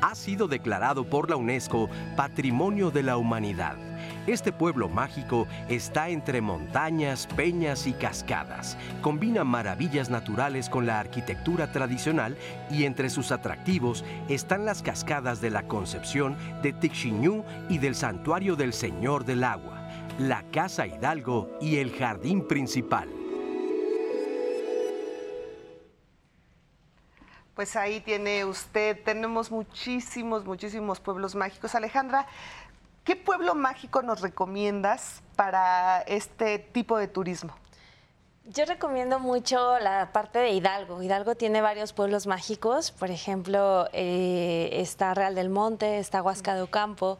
[0.00, 3.87] ha sido declarado por la UNESCO Patrimonio de la Humanidad.
[4.28, 8.76] Este pueblo mágico está entre montañas, peñas y cascadas.
[9.00, 12.36] Combina maravillas naturales con la arquitectura tradicional
[12.70, 18.54] y entre sus atractivos están las cascadas de la Concepción, de Tixinú y del Santuario
[18.54, 23.08] del Señor del Agua, la Casa Hidalgo y el Jardín Principal.
[27.54, 31.74] Pues ahí tiene usted, tenemos muchísimos, muchísimos pueblos mágicos.
[31.74, 32.28] Alejandra,
[33.08, 37.54] ¿qué pueblo mágico nos recomiendas para este tipo de turismo?
[38.44, 41.02] Yo recomiendo mucho la parte de Hidalgo.
[41.02, 46.60] Hidalgo tiene varios pueblos mágicos, por ejemplo, eh, está Real del Monte, está Huasca de
[46.60, 47.18] Ocampo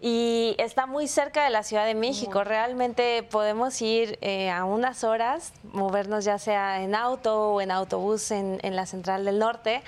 [0.00, 2.42] y está muy cerca de la Ciudad de México.
[2.42, 8.30] Realmente podemos ir eh, a unas horas, movernos ya sea en auto o en autobús
[8.30, 9.82] en, en la Central del Norte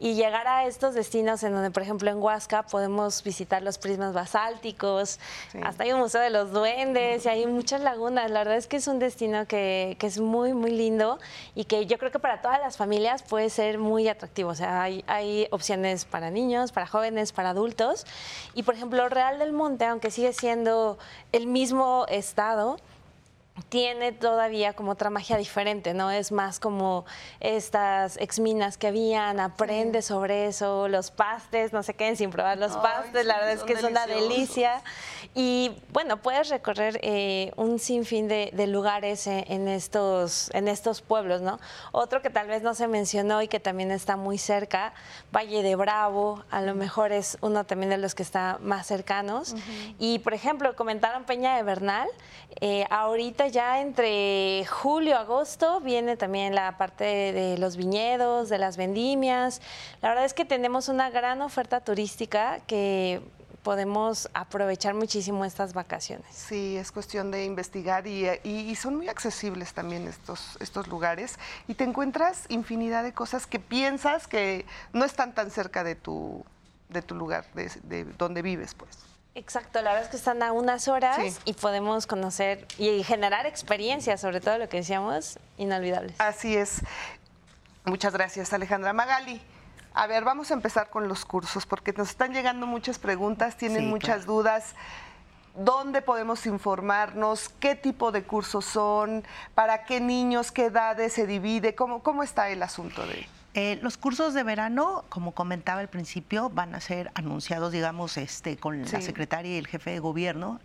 [0.00, 4.14] y llegar a estos destinos en donde, por ejemplo, en Huasca podemos visitar los prismas
[4.14, 5.20] basálticos,
[5.62, 8.30] hasta hay un museo de los duendes y hay muchas lagunas.
[8.30, 11.18] La verdad es que es un destino que, que, es muy, muy lindo
[11.54, 14.50] y que yo creo que para todas las familias puede ser muy atractivo.
[14.50, 18.06] O sea, hay, hay opciones para niños, para jóvenes, para adultos.
[18.54, 20.98] Y, por ejemplo, Real del Monte, aunque sigue siendo
[21.32, 22.78] el mismo estado,
[23.68, 26.10] tiene todavía como otra magia diferente, ¿no?
[26.10, 27.04] Es más como
[27.40, 32.76] estas exminas que habían, aprende sobre eso, los pastes, no se queden sin probar los
[32.76, 34.82] pastes, la verdad es que es una delicia.
[35.34, 41.58] Y bueno, puedes recorrer eh, un sinfín de, lugares en, estos, en estos pueblos, ¿no?
[41.92, 44.92] Otro que tal vez no se mencionó y que también está muy cerca,
[45.34, 49.54] Valle de Bravo, a lo mejor es uno también de los que está más cercanos.
[49.98, 52.08] Y por ejemplo, comentaron Peña de Bernal,
[52.60, 58.58] eh, ahorita ya entre julio y agosto viene también la parte de, los viñedos, de
[58.58, 59.60] las vendimias.
[60.02, 63.20] La verdad es que tenemos una gran oferta turística que
[63.62, 66.26] podemos aprovechar muchísimo estas vacaciones.
[66.34, 71.38] Sí, es cuestión de investigar y, son muy accesibles también estos, estos lugares
[71.68, 76.44] y te encuentras infinidad de cosas que piensas que no están tan cerca de tu,
[76.88, 79.09] de tu lugar, de, de donde vives, pues.
[79.34, 84.20] Exacto, la verdad es que están a unas horas y podemos conocer y generar experiencias,
[84.20, 86.16] sobre todo lo que decíamos, inolvidables.
[86.18, 86.80] Así es.
[87.84, 89.40] Muchas gracias, Alejandra Magali.
[89.94, 93.88] A ver, vamos a empezar con los cursos, porque nos están llegando muchas preguntas, tienen
[93.88, 94.74] muchas dudas.
[95.54, 97.48] ¿Dónde podemos informarnos?
[97.60, 99.24] ¿Qué tipo de cursos son?
[99.54, 100.52] ¿Para qué niños?
[100.52, 101.74] ¿Qué edades se divide?
[101.74, 106.50] ¿Cómo, cómo está el asunto de eh, los cursos de verano, como comentaba al principio,
[106.50, 110.60] van a ser anunciados, digamos, este, con la secretaria y el jefe de gobierno.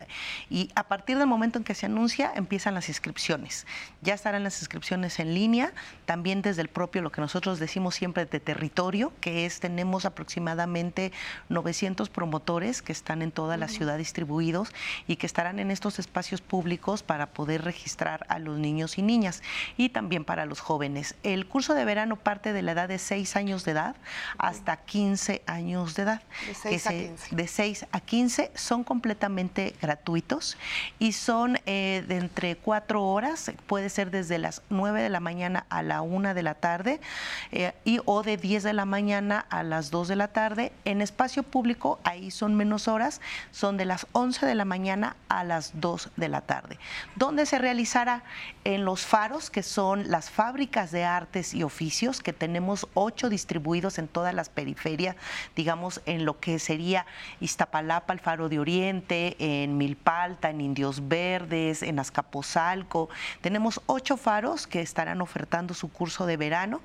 [0.51, 3.65] Y a partir del momento en que se anuncia, empiezan las inscripciones.
[4.03, 5.73] Ya estarán las inscripciones en línea,
[6.05, 11.11] también desde el propio, lo que nosotros decimos siempre de territorio, que es, tenemos aproximadamente
[11.49, 14.71] 900 promotores que están en toda la ciudad distribuidos
[15.07, 19.41] y que estarán en estos espacios públicos para poder registrar a los niños y niñas
[19.75, 21.15] y también para los jóvenes.
[21.23, 23.95] El curso de verano parte de la edad de 6 años de edad
[24.37, 26.21] hasta 15 años de edad.
[26.47, 27.35] De 6 a 15.
[27.35, 30.57] De 6 a 15 son completamente gratuitos
[30.99, 35.65] y son eh, de entre 4 horas, puede ser desde las 9 de la mañana
[35.69, 36.99] a la 1 de la tarde
[37.51, 40.71] eh, y o de 10 de la mañana a las 2 de la tarde.
[40.85, 43.21] En espacio público ahí son menos horas,
[43.51, 46.79] son de las 11 de la mañana a las 2 de la tarde.
[47.15, 48.23] ¿Dónde se realizará?
[48.63, 53.29] En los faros, que son las fábricas de artes y oficios que tenemos tenemos ocho
[53.29, 55.15] distribuidos en todas las periferias,
[55.55, 57.05] digamos, en lo que sería
[57.39, 63.07] Iztapalapa, el Faro de Oriente, en Milpalta, en Indios Verdes, en Azcapotzalco.
[63.41, 66.81] Tenemos ocho faros que estarán ofertando su curso de verano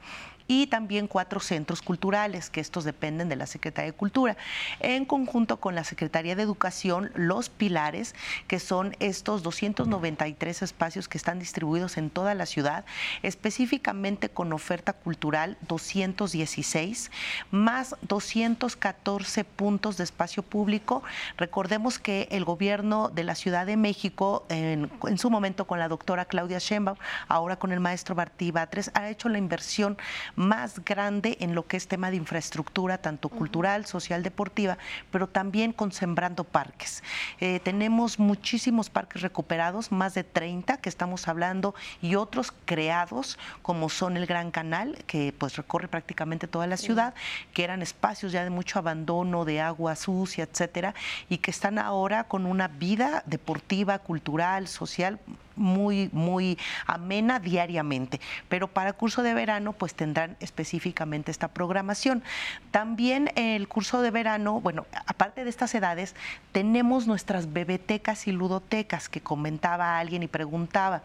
[0.50, 4.36] y también cuatro centros culturales, que estos dependen de la Secretaría de Cultura.
[4.80, 8.16] En conjunto con la Secretaría de Educación, los pilares,
[8.48, 12.84] que son estos 293 espacios que están distribuidos en toda la ciudad,
[13.22, 17.12] específicamente con oferta cultural 216,
[17.52, 21.04] más 214 puntos de espacio público.
[21.36, 26.24] Recordemos que el gobierno de la Ciudad de México, en, su momento con la doctora
[26.24, 26.98] Claudia Sheinbaum,
[27.28, 29.96] ahora con el maestro Bartí Batres, ha hecho la inversión
[30.40, 34.78] más grande en lo que es tema de infraestructura, tanto cultural, social, deportiva,
[35.12, 37.04] pero también con Sembrando Parques.
[37.40, 43.90] Eh, tenemos muchísimos parques recuperados, más de 30 que estamos hablando, y otros creados, como
[43.90, 47.14] son el Gran Canal, que pues recorre prácticamente toda la ciudad,
[47.52, 50.94] que eran espacios ya de mucho abandono, de agua sucia, etcétera,
[51.28, 55.20] y que están ahora con una vida deportiva, cultural, social
[55.60, 58.20] muy, muy amena diariamente.
[58.48, 62.24] Pero para curso de verano, pues tendrán específicamente esta programación.
[62.70, 66.16] También el curso de verano, bueno, aparte de estas edades,
[66.52, 71.02] tenemos nuestras bebetecas y ludotecas que comentaba alguien y preguntaba.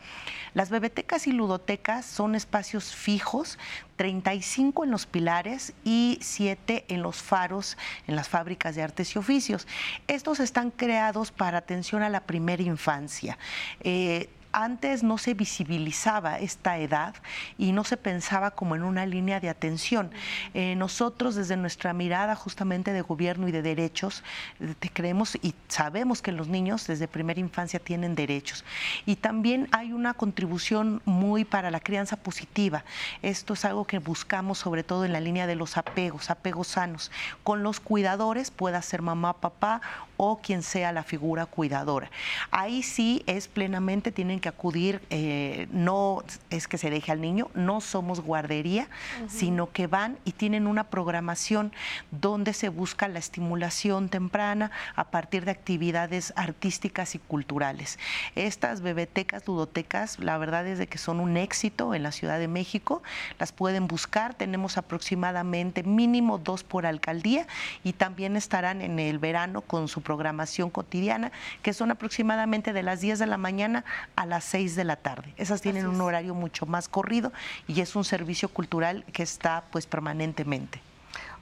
[0.53, 3.59] Las bebetecas y ludotecas son espacios fijos
[3.97, 7.77] 35 en los pilares y 7 en los faros
[8.07, 9.67] en las fábricas de artes y oficios.
[10.07, 13.37] Estos están creados para atención a la primera infancia.
[13.81, 17.13] Eh, antes no se visibilizaba esta edad
[17.57, 20.11] y no se pensaba como en una línea de atención.
[20.53, 24.23] Eh, nosotros desde nuestra mirada justamente de gobierno y de derechos,
[24.61, 28.63] eh, creemos y sabemos que los niños desde primera infancia tienen derechos.
[29.05, 32.85] Y también hay una contribución muy para la crianza positiva.
[33.21, 37.11] Esto es algo que buscamos sobre todo en la línea de los apegos, apegos sanos.
[37.43, 39.81] Con los cuidadores, pueda ser mamá, papá
[40.17, 42.09] o quien sea la figura cuidadora.
[42.51, 47.49] Ahí sí es plenamente, tienen que acudir, eh, no es que se deje al niño,
[47.53, 48.87] no somos guardería,
[49.27, 51.71] sino que van y tienen una programación
[52.11, 57.99] donde se busca la estimulación temprana a partir de actividades artísticas y culturales.
[58.35, 62.47] Estas bebetecas, ludotecas, la verdad es de que son un éxito en la Ciudad de
[62.47, 63.01] México,
[63.39, 67.47] las pueden buscar, tenemos aproximadamente mínimo dos por alcaldía
[67.83, 73.01] y también estarán en el verano con su programación cotidiana, que son aproximadamente de las
[73.01, 73.83] 10 de la mañana
[74.15, 75.33] a las 6 de la tarde.
[75.35, 77.33] Esas tienen un horario mucho más corrido
[77.67, 80.79] y es un servicio cultural que está pues permanentemente.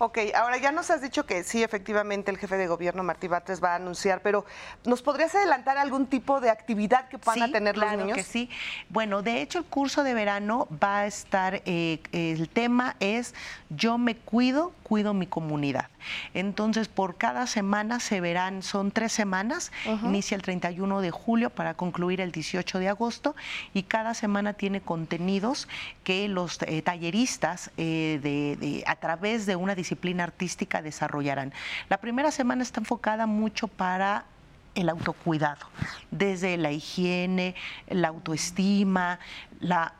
[0.05, 3.63] Ok, ahora ya nos has dicho que sí, efectivamente, el jefe de gobierno, Martí Batres,
[3.63, 4.43] va a anunciar, pero
[4.83, 8.17] ¿nos podrías adelantar algún tipo de actividad que puedan tener los niños?
[8.17, 8.49] Que sí.
[8.89, 13.33] Bueno, de hecho, el curso de verano va a estar, eh, el tema es
[13.69, 15.87] Yo me cuido, cuido mi comunidad.
[16.33, 19.71] Entonces, por cada semana se verán, son tres semanas,
[20.03, 23.35] inicia el 31 de julio para concluir el 18 de agosto
[23.73, 25.69] y cada semana tiene contenidos
[26.03, 29.92] que los eh, talleristas eh, de, a través de una disciplina
[30.23, 31.53] artística desarrollarán.
[31.89, 34.25] La primera semana está enfocada mucho para
[34.75, 35.67] el autocuidado,
[36.11, 37.55] desde la higiene,
[37.87, 39.19] la autoestima,
[39.59, 39.93] la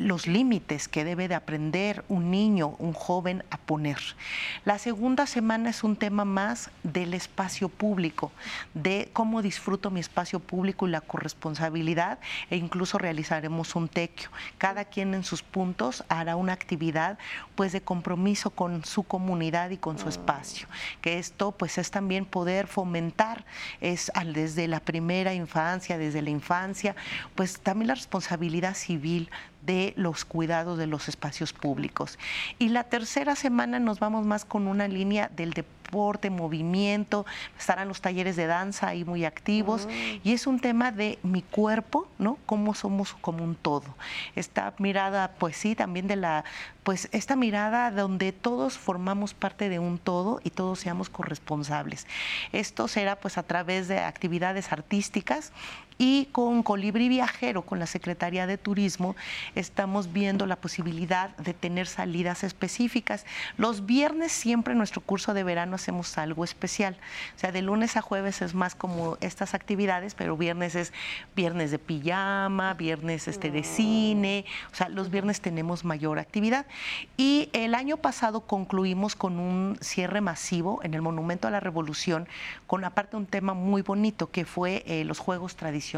[0.00, 3.98] los límites que debe de aprender un niño, un joven a poner.
[4.64, 8.32] La segunda semana es un tema más del espacio público,
[8.74, 12.18] de cómo disfruto mi espacio público y la corresponsabilidad
[12.50, 14.30] e incluso realizaremos un tequio.
[14.58, 17.18] Cada quien en sus puntos hará una actividad
[17.54, 20.66] pues de compromiso con su comunidad y con su espacio,
[21.02, 23.44] que esto pues es también poder fomentar
[23.80, 26.96] es desde la primera infancia, desde la infancia,
[27.34, 29.30] pues también la responsabilidad civil
[29.62, 32.18] de los cuidados de los espacios públicos.
[32.58, 37.26] Y la tercera semana nos vamos más con una línea del deporte, movimiento,
[37.58, 39.88] estarán los talleres de danza ahí muy activos
[40.22, 42.38] y es un tema de mi cuerpo, ¿no?
[42.46, 43.96] Cómo somos como un todo.
[44.36, 46.44] Esta mirada, pues sí, también de la,
[46.84, 52.06] pues esta mirada donde todos formamos parte de un todo y todos seamos corresponsables.
[52.52, 55.52] Esto será pues a través de actividades artísticas
[56.00, 59.16] y con Colibrí Viajero, con la Secretaría de Turismo,
[59.54, 63.26] estamos viendo la posibilidad de tener salidas específicas.
[63.58, 66.96] Los viernes siempre en nuestro curso de verano hacemos algo especial.
[67.36, 70.94] O sea, de lunes a jueves es más como estas actividades, pero viernes es
[71.36, 76.64] viernes de pijama, viernes este de cine, o sea, los viernes tenemos mayor actividad.
[77.18, 82.26] Y el año pasado concluimos con un cierre masivo en el Monumento a la Revolución,
[82.66, 85.89] con aparte un tema muy bonito que fue eh, los Juegos Tradicionales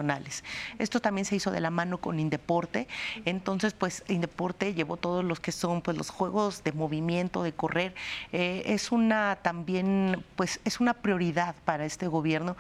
[0.79, 2.89] esto también se hizo de la mano con Indeporte.
[3.25, 7.95] Entonces, pues Indeporte llevó todos los que son pues los juegos de movimiento, de correr.
[8.33, 12.57] Eh, es una también, pues es una prioridad para este gobierno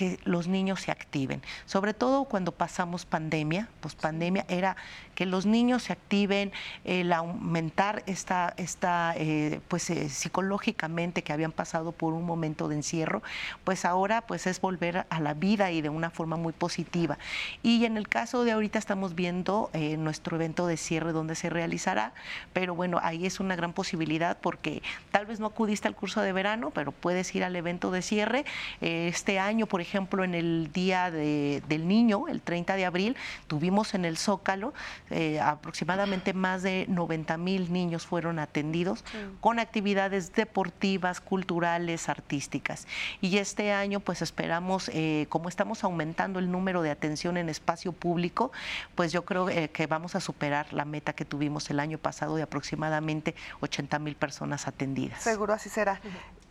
[0.00, 4.74] que los niños se activen, sobre todo cuando pasamos pandemia, pues pandemia era
[5.14, 6.52] que los niños se activen,
[6.84, 12.76] el aumentar esta, esta eh, pues eh, psicológicamente que habían pasado por un momento de
[12.76, 13.22] encierro,
[13.62, 17.18] pues ahora pues es volver a la vida y de una forma muy positiva.
[17.62, 21.50] Y en el caso de ahorita estamos viendo eh, nuestro evento de cierre donde se
[21.50, 22.14] realizará,
[22.54, 26.32] pero bueno, ahí es una gran posibilidad porque tal vez no acudiste al curso de
[26.32, 28.46] verano, pero puedes ir al evento de cierre.
[28.80, 33.16] este año, por ejemplo, en el Día del Niño, el 30 de abril,
[33.46, 34.72] tuvimos en el Zócalo
[35.10, 39.04] eh, aproximadamente más de 90 mil niños fueron atendidos
[39.40, 42.86] con actividades deportivas, culturales, artísticas.
[43.20, 47.92] Y este año pues esperamos, eh, como estamos aumentando el número de atención en espacio
[47.92, 48.52] público,
[48.94, 52.36] pues yo creo eh, que vamos a superar la meta que tuvimos el año pasado
[52.36, 55.22] de aproximadamente 80 mil personas atendidas.
[55.22, 56.00] Seguro así será.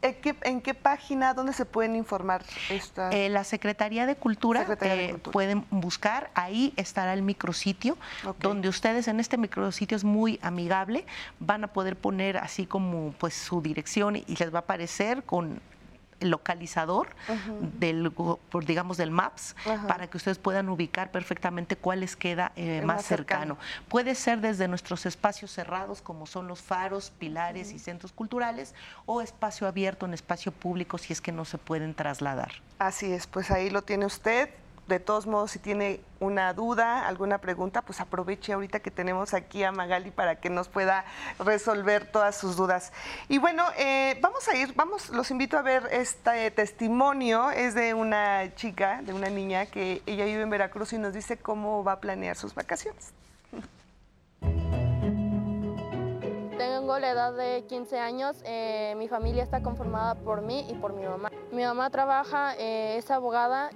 [0.01, 2.43] ¿En qué, página, dónde se pueden informar?
[2.69, 3.09] Esta?
[3.09, 7.97] Eh, la Secretaría de Cultura, eh, pueden buscar, ahí estará el micrositio,
[8.39, 11.05] donde ustedes en este micrositio es muy amigable,
[11.39, 15.59] van a poder poner así como pues su dirección y les va a aparecer con
[16.19, 17.09] localizador
[17.79, 18.11] del,
[18.65, 19.55] digamos, del MAPS
[19.87, 23.57] para que ustedes puedan ubicar perfectamente cuál les queda eh, más, cercano.
[23.87, 28.73] Puede ser desde nuestros espacios cerrados, como son los faros, pilares y centros culturales,
[29.05, 32.51] o espacio abierto en espacio público si es que no se pueden trasladar.
[32.77, 34.49] Así es, pues ahí lo tiene usted
[34.89, 39.63] de todos modos, si tiene una duda, alguna pregunta, pues aproveche ahorita que tenemos aquí
[39.63, 41.05] a Magali para que nos pueda
[41.39, 42.91] resolver todas sus dudas.
[43.29, 47.51] Y bueno, eh, vamos a ir, vamos, los invito a ver este testimonio.
[47.51, 51.37] Es de una chica, de una niña que ella vive en Veracruz y nos dice
[51.37, 53.13] cómo va a planear sus vacaciones.
[56.59, 60.91] Tengo la edad de 15 años, eh, mi familia está conformada por mí y por
[60.91, 61.31] mi mamá.
[61.53, 63.69] Mi mamá trabaja, eh, es abogada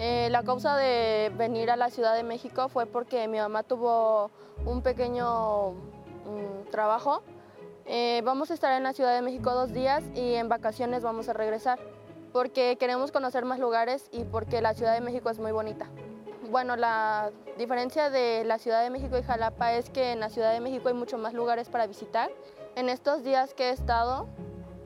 [0.00, 4.32] eh, la causa de venir a la Ciudad de México fue porque mi mamá tuvo
[4.66, 7.22] un pequeño mm, trabajo.
[8.24, 11.34] Vamos a estar en la Ciudad de México dos días y en vacaciones vamos a
[11.34, 11.78] regresar
[12.32, 15.86] porque queremos conocer más lugares y porque la Ciudad de México es muy bonita.
[16.50, 20.52] Bueno, la diferencia de la Ciudad de México y Jalapa es que en la Ciudad
[20.52, 22.30] de México hay mucho más lugares para visitar.
[22.76, 24.26] En estos días que he estado,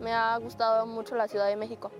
[0.01, 1.91] me ha gustado mucho la Ciudad de México.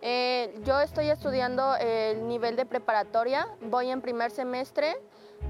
[0.00, 4.96] Eh, yo estoy estudiando el nivel de preparatoria, voy en primer semestre.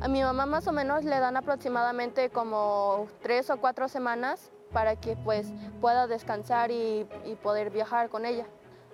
[0.01, 4.97] A mi mamá más o menos le dan aproximadamente como tres o cuatro semanas para
[4.97, 5.47] que pues
[5.81, 7.07] pueda descansar y,
[7.43, 8.47] poder viajar con ella.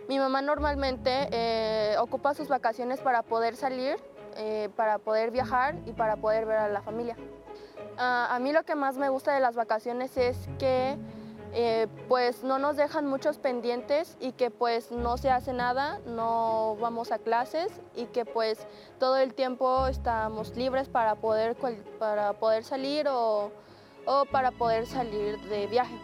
[0.09, 3.97] Mi mamá normalmente eh, ocupa sus vacaciones para poder salir,
[4.37, 7.17] eh, para poder viajar y para poder ver a la familia.
[7.97, 10.99] Ah, a mí lo que más me gusta de las vacaciones es que
[11.55, 16.77] eh, pues no nos dejan muchos pendientes y que pues no se hace nada, no
[16.81, 18.67] vamos a clases y que pues
[18.99, 21.57] todo el tiempo estamos libres para poder,
[21.99, 23.53] para poder salir o,
[24.05, 25.97] o para poder salir de viaje.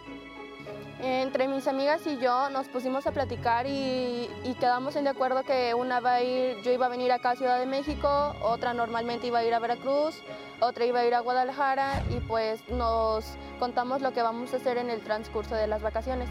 [1.03, 4.28] Entre mis amigas y yo nos pusimos a platicar y,
[4.61, 7.36] quedamos en de acuerdo que una va a ir, yo iba a venir acá a
[7.36, 10.22] Ciudad de México, otra normalmente iba a ir a Veracruz,
[10.61, 13.24] otra iba a ir a Guadalajara y pues nos
[13.59, 16.28] contamos lo que vamos a hacer en el transcurso de las vacaciones.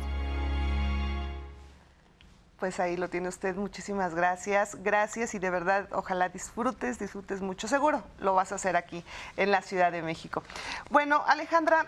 [2.59, 7.67] Pues ahí lo tiene usted, muchísimas gracias, gracias y de verdad ojalá disfrutes, disfrutes mucho,
[7.67, 9.03] seguro lo vas a hacer aquí
[9.37, 10.43] en la Ciudad de México.
[10.91, 11.87] Bueno, Alejandra,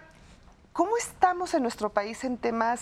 [0.73, 2.81] ¿Cómo estamos en nuestro país en temas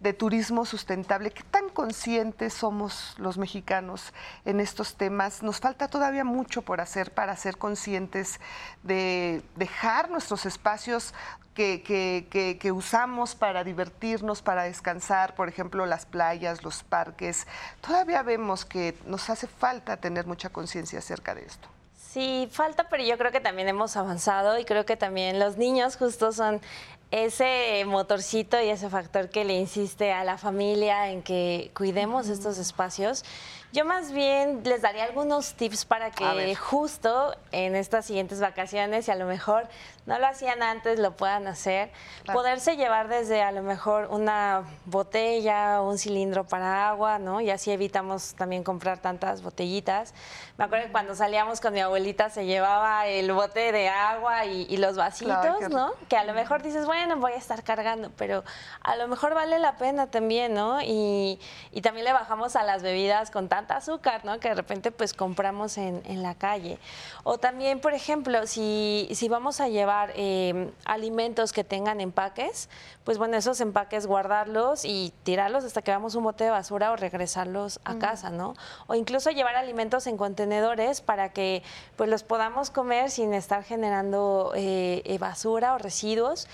[0.00, 1.30] de turismo sustentable?
[1.30, 4.14] ¿Qué tan conscientes somos los mexicanos
[4.46, 5.42] en estos temas?
[5.42, 8.40] Nos falta todavía mucho por hacer para ser conscientes
[8.82, 11.12] de dejar nuestros espacios
[11.52, 17.46] que, usamos para divertirnos, para descansar, por ejemplo, las playas, los parques.
[17.82, 21.68] Todavía vemos que nos hace falta tener mucha conciencia acerca de esto.
[21.94, 25.96] Sí, falta, pero yo creo que también hemos avanzado y creo que también los niños
[25.96, 26.62] justo son
[27.10, 32.58] ese motorcito y ese factor que le insiste a la familia en que cuidemos estos
[32.58, 33.24] espacios.
[33.70, 39.10] Yo más bien les daría algunos tips para que justo en estas siguientes vacaciones y
[39.10, 39.68] a lo mejor
[40.06, 41.90] no lo hacían antes, lo puedan hacer.
[42.32, 47.42] Poderse llevar desde a lo mejor una botella, un cilindro para agua, ¿no?
[47.42, 50.14] Y así evitamos también comprar tantas botellitas.
[50.56, 54.78] Me acuerdo que cuando salíamos con mi abuelita se llevaba el bote de agua y,
[54.78, 55.92] los vasitos, ¿no?
[56.08, 58.44] Que a lo mejor dices, bueno, voy a estar cargando, pero
[58.80, 60.80] a lo mejor vale la pena también, ¿no?
[60.80, 61.38] Y,
[61.70, 64.40] y también le bajamos a las bebidas con tanta azúcar, ¿no?
[64.40, 66.78] Que de repente pues compramos en, en la calle.
[67.24, 72.68] O también, por ejemplo, si, si vamos a llevar Em, alimentos que tengan empaques,
[73.04, 76.96] pues bueno, esos empaques guardarlos y tirarlos hasta que veamos un bote de basura o
[76.96, 78.54] regresarlos a casa, ¿no?
[78.86, 81.62] O incluso llevar alimentos en contenedores para que
[81.96, 86.48] pues los podamos comer sin estar generando eh, eh, basura o residuos.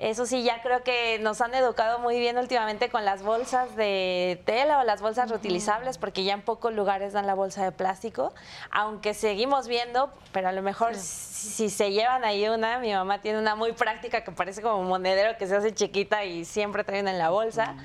[0.00, 4.40] Eso sí, ya creo que nos han educado muy bien últimamente con las bolsas de
[4.46, 8.32] tela o las bolsas reutilizables, porque ya en pocos lugares dan la bolsa de plástico,
[8.70, 13.38] aunque seguimos viendo, pero a lo mejor si, se llevan ahí una, mi mamá tiene
[13.38, 17.06] una muy práctica que parece como un monedero que se hace chiquita y siempre traen
[17.06, 17.76] en la bolsa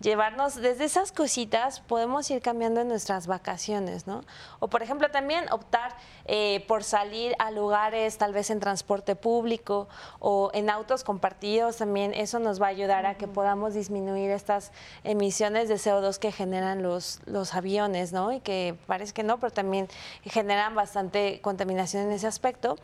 [0.00, 4.22] llevarnos desde esas cositas, podemos ir cambiando en nuestras vacaciones, ¿no?
[4.58, 9.88] O por ejemplo también optar eh, por salir a lugares tal vez en transporte público
[10.18, 14.72] o en autos compartidos, también eso nos va a ayudar a que podamos disminuir estas
[15.04, 18.32] emisiones de CO2 que generan los, los aviones, ¿no?
[18.32, 19.88] Y que parece que no, pero también
[20.24, 22.76] generan bastante contaminación en ese aspecto.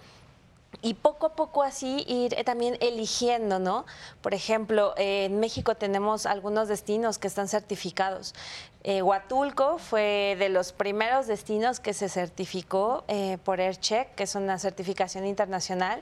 [0.83, 3.85] Y poco a poco así ir eh, también eligiendo, ¿no?
[4.23, 8.35] Por ejemplo, eh, en México tenemos algunos destinos que están certificados.
[8.83, 14.35] Eh, Huatulco fue de los primeros destinos que se certificó eh, por AirCheck, que es
[14.35, 16.01] una certificación internacional.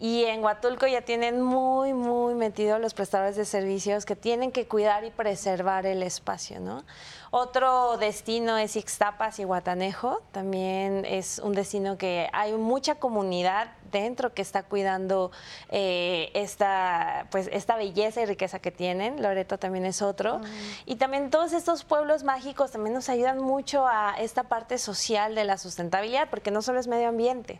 [0.00, 4.66] Y en Huatulco ya tienen muy, muy metidos los prestadores de servicios que tienen que
[4.66, 6.82] cuidar y preservar el espacio, ¿no?
[7.30, 10.22] Otro destino es Ixtapas y Guatanejo.
[10.32, 15.30] También es un destino que hay mucha comunidad dentro que está cuidando
[15.70, 19.22] eh, esta, pues, esta belleza y riqueza que tienen.
[19.22, 20.40] Loreto también es otro.
[20.84, 25.44] Y también todos estos pueblos mágicos también nos ayudan mucho a esta parte social de
[25.44, 27.58] la sustentabilidad, porque no solo es medio ambiente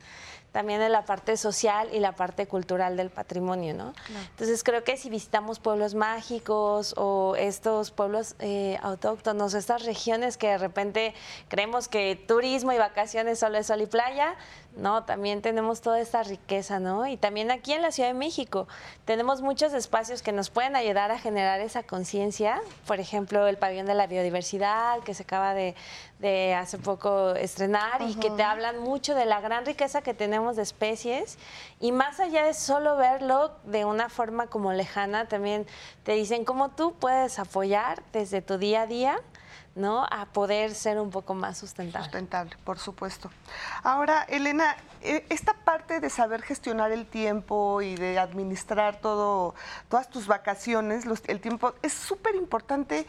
[0.57, 3.93] también en la parte social y la parte cultural del patrimonio, ¿no?
[4.31, 10.47] Entonces creo que si visitamos pueblos mágicos o estos pueblos eh, autóctonos, estas regiones que
[10.47, 11.15] de repente
[11.49, 14.35] creemos que turismo y vacaciones solo es sol y playa,
[14.77, 17.07] no, también tenemos toda esta riqueza, ¿no?
[17.07, 18.69] Y también aquí en la Ciudad de México
[19.07, 22.61] tenemos muchos espacios que nos pueden ayudar a generar esa conciencia.
[22.87, 25.75] Por ejemplo, el pabellón de la biodiversidad que se acaba de,
[26.55, 30.63] hace poco estrenar y que te hablan mucho de la gran riqueza que tenemos de
[30.63, 31.39] especies.
[31.81, 35.67] Y más allá de solo verlo de una forma como lejana, también
[36.05, 39.21] te dicen cómo tú puedes apoyar desde tu día a día
[39.75, 40.07] ¿no?
[40.11, 42.05] A poder ser un poco más sustentable.
[42.05, 43.31] Sustentable, por supuesto.
[43.83, 49.55] Ahora, Elena, e, esta parte de saber gestionar el tiempo y de administrar todo,
[49.89, 53.07] todas tus vacaciones, el tiempo, es súper importante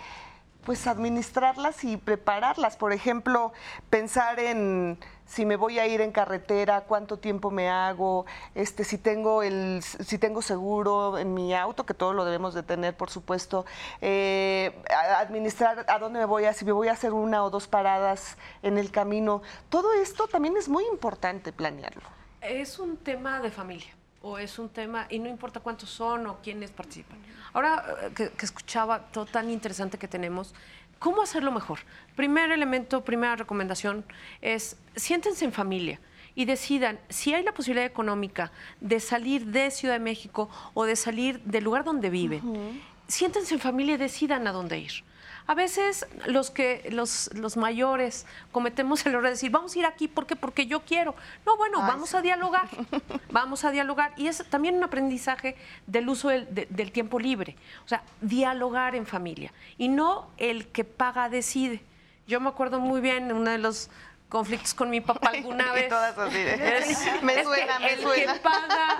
[0.68, 2.76] pues administrarlas y prepararlas.
[2.76, 3.54] Por ejemplo,
[3.90, 8.26] pensar en si me voy a ir en carretera, cuánto tiempo me hago,
[8.56, 12.64] este, si tengo el, si tengo seguro en mi auto, que todo lo debemos de
[12.64, 13.66] tener, por supuesto,
[14.02, 14.74] eh,
[15.18, 18.38] administrar a dónde me voy a, si me voy a hacer una o dos paradas
[18.64, 19.42] en el camino.
[19.70, 22.04] Todo esto también es muy importante planearlo.
[22.42, 26.38] Es un tema de familia o es un tema, y no importa cuántos son o
[26.42, 27.18] quiénes participan.
[27.54, 30.54] Ahora eh, que, escuchaba todo tan interesante que tenemos,
[31.00, 31.80] ¿cómo hacerlo mejor?
[32.16, 34.06] Primer elemento, primera recomendación
[34.42, 36.00] es siéntense en familia
[36.36, 40.96] y decidan si hay la posibilidad económica de salir de Ciudad de México o de
[40.96, 42.82] salir del lugar donde viven.
[43.08, 45.04] Siéntense en familia y decidan a dónde ir.
[45.48, 49.86] A veces los que los, los mayores cometemos el error de decir, vamos a ir
[49.86, 51.16] aquí porque porque yo quiero.
[51.46, 52.68] No, bueno, vamos a dialogar.
[53.32, 54.14] vamos a dialogar.
[54.18, 55.56] Y es también un aprendizaje
[55.88, 57.56] del uso del, del tiempo libre.
[57.86, 59.52] O sea, dialogar en familia.
[59.78, 61.82] Y no el que paga decide.
[62.28, 63.90] Yo me acuerdo muy bien, uno de los
[64.30, 65.90] conflictos con mi papá alguna vez.
[65.90, 69.00] todas así me suena, me el que paga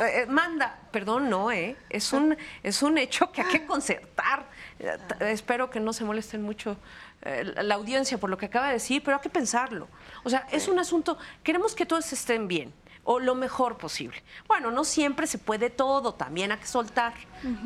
[0.00, 4.46] eh, manda, perdón, no, eh, es un es un hecho que hay que concertar.
[4.82, 6.76] Eh, espero que no se molesten mucho
[7.62, 9.86] la audiencia por lo que acaba de decir, pero hay que pensarlo.
[10.24, 12.72] O sea, es un asunto, queremos que todos estén bien
[13.04, 14.22] o lo mejor posible.
[14.46, 17.12] Bueno, no siempre se puede todo, también hay que soltar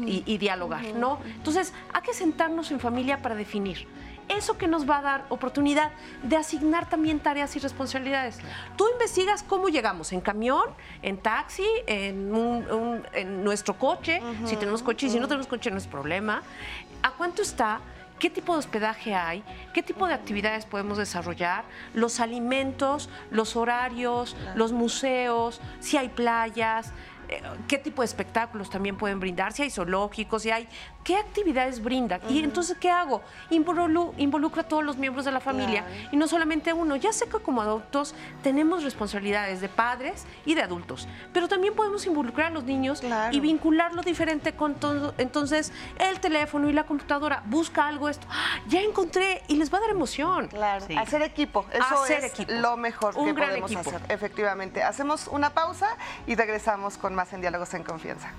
[0.07, 1.21] y, dialogar, ¿no?
[1.25, 3.87] Entonces, hay que sentarnos en familia para definir
[4.29, 5.93] eso que nos va a dar oportunidad
[6.23, 8.39] de asignar también tareas y responsabilidades.
[8.77, 10.65] Tú investigas cómo llegamos, en camión,
[11.03, 12.31] en taxi, en,
[13.45, 16.43] nuestro coche, si tenemos coche y si no tenemos coche no es problema.
[17.03, 17.81] ¿A cuánto está?
[18.19, 19.45] qué tipo de hospedaje hay,
[19.75, 26.93] qué tipo de actividades podemos desarrollar, los alimentos, los horarios, los museos, si hay playas,
[27.29, 30.69] eh, qué tipo de espectáculos también pueden brindar, si hay zoológicos, si hay
[31.07, 32.21] qué actividades brindan.
[32.29, 33.23] Y entonces, ¿qué hago?
[33.49, 36.97] involucro a todos los miembros de la familia y no solamente uno.
[36.97, 42.05] Ya sé que como adultos tenemos responsabilidades de padres y de adultos, pero también podemos
[42.07, 45.15] involucrar a los niños y vincularlo diferente con todo.
[45.17, 48.27] Entonces, el teléfono y la computadora, busca algo esto.
[48.29, 48.59] ¡Ah!
[48.67, 50.49] Ya encontré y les va a dar emoción.
[50.49, 51.67] Claro, hacer equipo.
[51.73, 54.83] Eso es lo mejor que podemos hacer, efectivamente.
[54.83, 55.89] Hacemos una pausa
[56.27, 58.33] y regresamos con más en Diálogos en Confianza.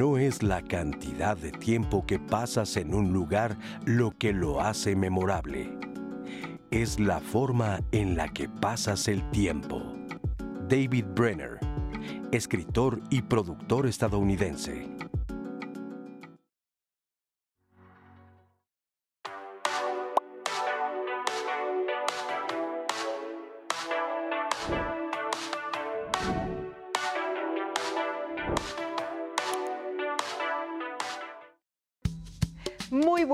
[0.00, 4.96] No es la cantidad de tiempo que pasas en un lugar lo que lo hace
[4.96, 5.76] memorable.
[6.70, 9.92] Es la forma en la que pasas el tiempo.
[10.70, 11.58] David Brenner,
[12.32, 14.99] escritor y productor estadounidense.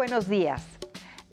[0.06, 0.64] Buenos días.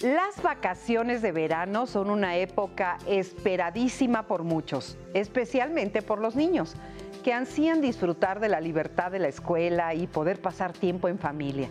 [0.02, 6.74] Las vacaciones de verano son una época esperadísima por muchos, especialmente por los niños,
[7.24, 11.70] que ansían disfrutar de la libertad de la escuela y poder pasar tiempo en familia.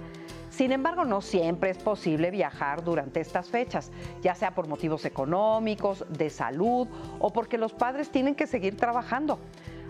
[0.51, 3.91] Sin embargo, no siempre es posible viajar durante estas fechas,
[4.23, 6.87] ya sea por motivos económicos, de salud
[7.19, 9.41] o porque los padres tienen que seguir trabajando.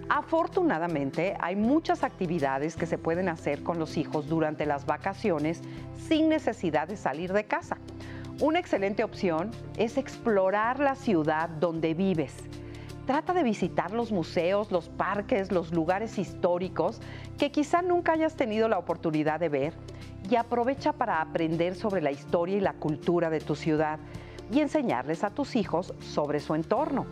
[0.09, 5.63] Afortunadamente, hay muchas actividades que se pueden hacer con los hijos durante las vacaciones
[5.97, 7.79] sin necesidad de salir de casa.
[8.41, 12.35] Una excelente opción es explorar la ciudad donde vives.
[13.07, 17.01] Trata de visitar los museos, los parques, los lugares históricos
[17.37, 19.75] que quizá nunca hayas tenido la oportunidad de ver
[20.31, 23.99] y aprovecha para aprender sobre la historia y la cultura de tu ciudad
[24.53, 27.07] y enseñarles a tus hijos sobre su entorno.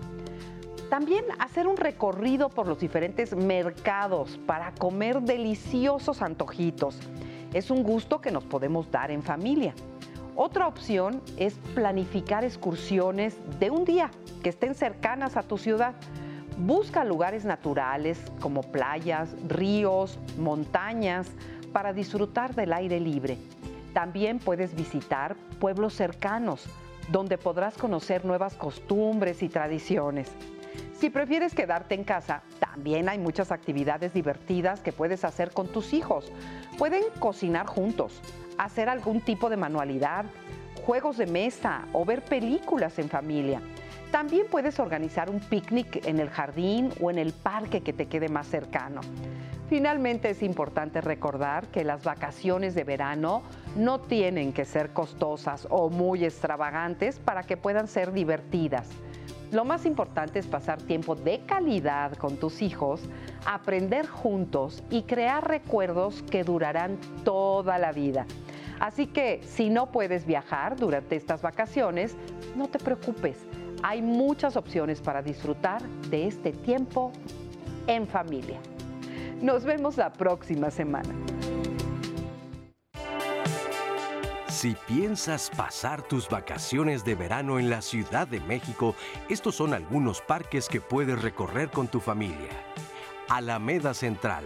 [0.91, 6.99] También hacer un recorrido por los diferentes mercados para comer deliciosos antojitos.
[7.55, 9.73] Es un gusto que nos podemos dar en familia.
[10.35, 14.11] Otra opción es planificar excursiones de un día
[14.43, 15.95] que estén cercanas a tu ciudad.
[16.59, 21.29] Busca lugares naturales como playas, ríos, montañas,
[21.73, 23.39] para disfrutar del aire libre.
[23.95, 26.65] También puedes visitar pueblos cercanos,
[27.13, 30.33] donde podrás conocer nuevas costumbres y tradiciones.
[31.01, 35.95] Si prefieres quedarte en casa, también hay muchas actividades divertidas que puedes hacer con tus
[35.95, 36.31] hijos.
[36.77, 38.21] Pueden cocinar juntos,
[38.59, 40.27] hacer algún tipo de manualidad,
[40.85, 43.63] juegos de mesa o ver películas en familia.
[44.11, 48.29] También puedes organizar un picnic en el jardín o en el parque que te quede
[48.29, 49.01] más cercano.
[49.71, 53.43] Finalmente es importante recordar que las vacaciones de verano
[53.75, 58.87] no tienen que ser costosas o muy extravagantes para que puedan ser divertidas.
[59.53, 63.03] Lo más importante es pasar tiempo de calidad con tus hijos,
[63.45, 68.27] aprender juntos y crear recuerdos que durarán toda la vida.
[68.79, 72.17] Así que si no puedes viajar durante estas vacaciones,
[72.57, 73.39] no te preocupes.
[73.83, 77.11] Hay muchas opciones para disfrutar de este tiempo
[77.89, 78.61] en familia.
[79.43, 81.13] Nos vemos la próxima semana.
[84.51, 88.97] Si piensas pasar tus vacaciones de verano en la Ciudad de México,
[89.29, 92.51] estos son algunos parques que puedes recorrer con tu familia.
[93.29, 94.45] Alameda Central.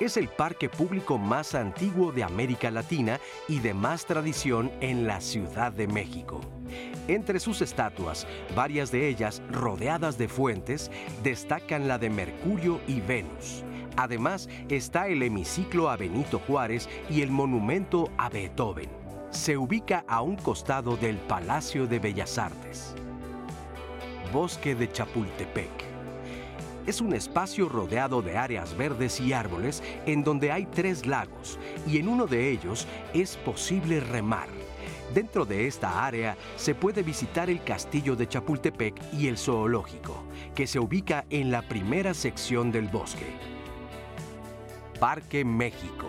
[0.00, 5.20] Es el parque público más antiguo de América Latina y de más tradición en la
[5.20, 6.40] Ciudad de México.
[7.06, 10.90] Entre sus estatuas, varias de ellas rodeadas de fuentes,
[11.22, 13.64] destacan la de Mercurio y Venus.
[13.98, 19.05] Además, está el hemiciclo a Benito Juárez y el monumento a Beethoven.
[19.30, 22.94] Se ubica a un costado del Palacio de Bellas Artes.
[24.32, 25.70] Bosque de Chapultepec.
[26.86, 31.98] Es un espacio rodeado de áreas verdes y árboles en donde hay tres lagos y
[31.98, 34.48] en uno de ellos es posible remar.
[35.12, 40.22] Dentro de esta área se puede visitar el castillo de Chapultepec y el zoológico,
[40.54, 43.26] que se ubica en la primera sección del bosque.
[45.00, 46.06] Parque México.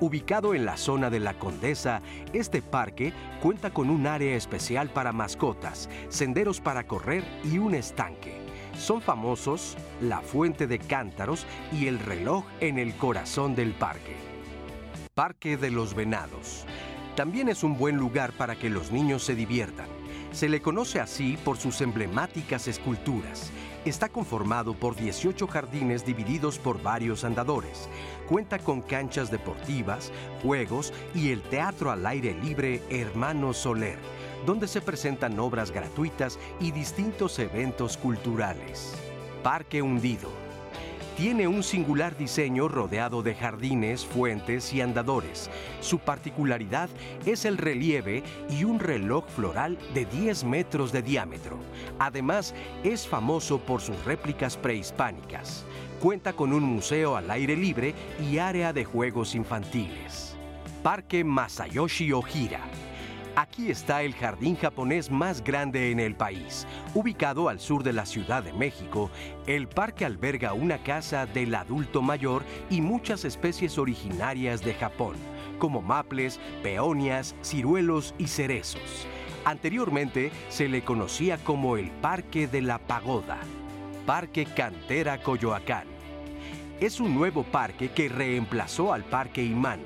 [0.00, 5.12] Ubicado en la zona de la Condesa, este parque cuenta con un área especial para
[5.12, 8.34] mascotas, senderos para correr y un estanque.
[8.76, 14.16] Son famosos la fuente de cántaros y el reloj en el corazón del parque.
[15.14, 16.66] Parque de los Venados.
[17.14, 19.86] También es un buen lugar para que los niños se diviertan.
[20.32, 23.52] Se le conoce así por sus emblemáticas esculturas
[23.84, 27.90] Está conformado por 18 jardines divididos por varios andadores.
[28.26, 30.10] Cuenta con canchas deportivas,
[30.42, 33.98] juegos y el teatro al aire libre Hermano Soler,
[34.46, 38.94] donde se presentan obras gratuitas y distintos eventos culturales.
[39.42, 40.30] Parque Hundido
[41.16, 45.48] tiene un singular diseño rodeado de jardines, fuentes y andadores.
[45.80, 46.88] Su particularidad
[47.24, 51.58] es el relieve y un reloj floral de 10 metros de diámetro.
[51.98, 55.64] Además, es famoso por sus réplicas prehispánicas.
[56.00, 60.36] Cuenta con un museo al aire libre y área de juegos infantiles.
[60.82, 62.60] Parque Masayoshi Ojira
[63.36, 66.68] Aquí está el jardín japonés más grande en el país.
[66.94, 69.10] Ubicado al sur de la Ciudad de México,
[69.48, 75.16] el parque alberga una casa del adulto mayor y muchas especies originarias de Japón,
[75.58, 79.08] como maples, peonias, ciruelos y cerezos.
[79.44, 83.38] Anteriormente se le conocía como el Parque de la Pagoda,
[84.06, 85.88] Parque Cantera Coyoacán.
[86.80, 89.80] Es un nuevo parque que reemplazó al Parque Imán.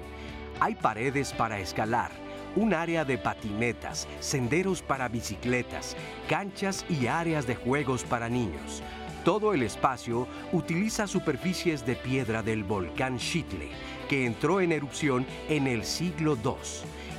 [0.60, 2.10] Hay paredes para escalar,
[2.58, 5.96] un área de patinetas, senderos para bicicletas,
[6.28, 8.82] canchas y áreas de juegos para niños.
[9.24, 13.68] Todo el espacio utiliza superficies de piedra del volcán Chitle,
[14.08, 16.52] que entró en erupción en el siglo II.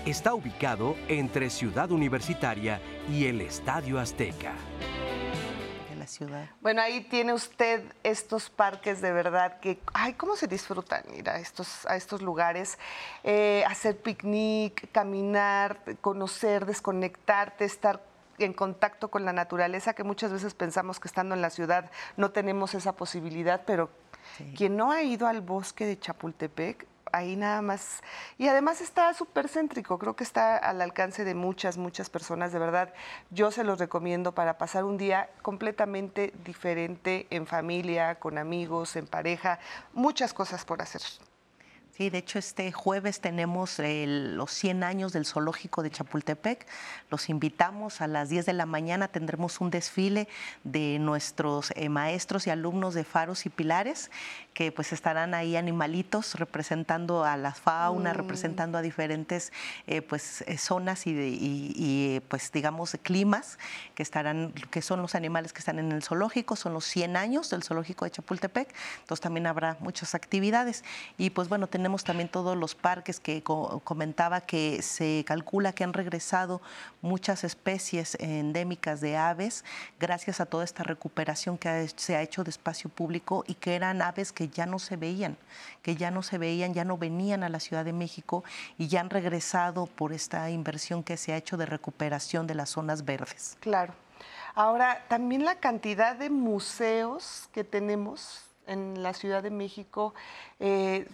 [0.05, 4.55] Está ubicado entre Ciudad Universitaria y el Estadio Azteca.
[6.09, 6.49] Ciudad.
[6.59, 11.39] Bueno, ahí tiene usted estos parques de verdad que, ay, ¿cómo se disfrutan ir a
[11.39, 12.77] estos, a estos lugares?
[13.23, 18.01] Eh, hacer picnic, caminar, conocer, desconectarte, estar
[18.39, 22.31] en contacto con la naturaleza, que muchas veces pensamos que estando en la ciudad no
[22.31, 23.89] tenemos esa posibilidad, pero
[24.55, 28.01] quien no ha ido al bosque de Chapultepec, ahí nada más.
[28.37, 32.59] Y además está súper céntrico, creo que está al alcance de muchas, muchas personas, de
[32.59, 32.93] verdad.
[33.29, 39.07] Yo se los recomiendo para pasar un día completamente diferente en familia, con amigos, en
[39.07, 39.59] pareja,
[39.93, 41.01] muchas cosas por hacer.
[41.99, 46.65] Sí, de hecho este jueves tenemos los 100 años del zoológico de Chapultepec.
[47.11, 50.29] Los invitamos a las 10 de la mañana, tendremos un desfile
[50.63, 54.11] de nuestros eh, maestros y alumnos de Faros y Pilares,
[54.53, 58.15] que pues estarán ahí animalitos representando a la fauna, mm.
[58.15, 59.51] representando a diferentes
[59.85, 63.59] eh, pues eh, zonas y, pues digamos climas
[63.93, 67.49] que estarán, que son los animales que están en el zoológico, son los 100 años
[67.49, 70.85] del zoológico de Chapultepec, entonces también habrá muchas actividades
[71.17, 75.93] y pues bueno, tenemos también todos los parques que comentaba que se calcula que han
[75.93, 76.61] regresado
[77.01, 79.65] muchas especies endémicas de aves
[79.99, 84.01] gracias a toda esta recuperación que se ha hecho de espacio público y que eran
[84.01, 85.37] aves que ya no se veían,
[85.81, 88.43] que ya no se veían, ya no venían a la Ciudad de México
[88.77, 92.69] y ya han regresado por esta inversión que se ha hecho de recuperación de las
[92.69, 93.57] zonas verdes.
[93.59, 93.93] Claro.
[94.55, 100.13] Ahora, también la cantidad de museos que tenemos en la Ciudad de México,
[100.59, 101.07] eh,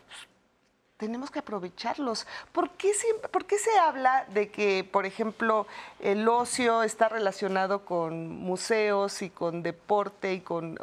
[0.98, 2.26] tenemos que aprovecharlos.
[2.52, 2.91] ¿Por qué,
[3.32, 5.68] ¿Por qué, se habla de que, por ejemplo,
[6.00, 10.78] el ocio está relacionado con museos y con deporte y con...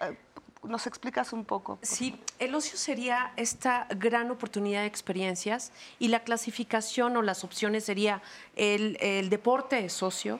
[0.00, 0.16] Eh,
[0.62, 1.80] ¿Nos explicas un poco?
[1.82, 7.84] Sí, el ocio sería esta gran oportunidad de experiencias y la clasificación o las opciones
[7.84, 8.22] sería
[8.54, 10.38] el, deporte es socio,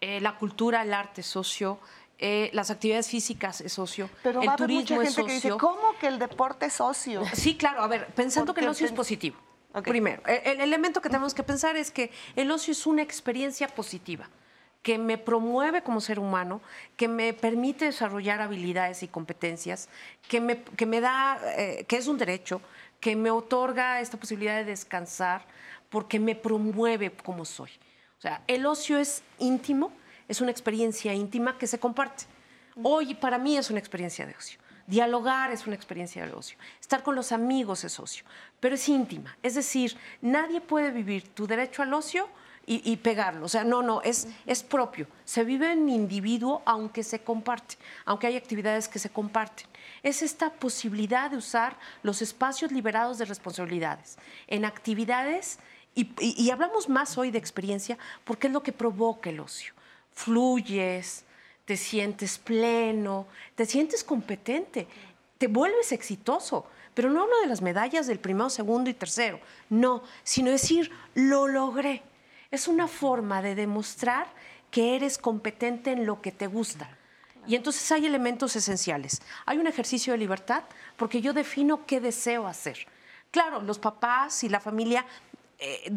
[0.00, 1.80] eh, la cultura, el arte es socio,
[2.18, 5.50] eh, las actividades físicas es socio, Pero el va turismo mucha gente es que dice,
[5.58, 7.22] ¿cómo que el deporte es socio?
[7.32, 9.36] Sí, claro, a ver, pensando que el ocio es positivo.
[9.82, 14.28] Primero, el, elemento que tenemos que pensar es que el ocio es una experiencia positiva
[14.84, 16.60] que me promueve como ser humano,
[16.96, 19.88] que me permite desarrollar habilidades y competencias,
[20.28, 22.60] que me, que me da, eh, que es un derecho,
[23.00, 25.46] que me otorga esta posibilidad de descansar,
[25.88, 27.70] porque me promueve como soy.
[28.18, 29.90] O sea, el ocio es íntimo,
[30.28, 32.24] es una experiencia íntima que se comparte.
[32.82, 34.58] Hoy para mí es una experiencia de ocio.
[34.86, 36.58] Dialogar es una experiencia de ocio.
[36.80, 38.24] Estar con los amigos es ocio,
[38.60, 39.36] pero es íntima.
[39.42, 42.28] Es decir, nadie puede vivir tu derecho al ocio
[42.66, 43.44] y, pegarlo.
[43.44, 45.06] O sea, no, no, es, es propio.
[45.26, 49.66] Se vive en individuo aunque se comparte, aunque hay actividades que se comparten.
[50.02, 54.16] Es esta posibilidad de usar los espacios liberados de responsabilidades
[54.46, 55.58] en actividades,
[55.94, 59.73] y hablamos más hoy de experiencia porque es lo que provoca el ocio
[60.14, 61.24] fluyes,
[61.64, 64.86] te sientes pleno, te sientes competente,
[65.38, 66.66] te vuelves exitoso.
[66.94, 71.48] Pero no hablo de las medallas del primero, segundo y tercero, no, sino decir, lo
[71.48, 72.02] logré.
[72.52, 74.28] Es una forma de demostrar
[74.70, 76.88] que eres competente en lo que te gusta.
[77.46, 79.20] Y entonces hay elementos esenciales.
[79.44, 80.62] Hay un ejercicio de libertad
[80.96, 82.86] porque yo defino qué deseo hacer.
[83.30, 85.04] Claro, los papás y la familia
[85.58, 85.88] eh,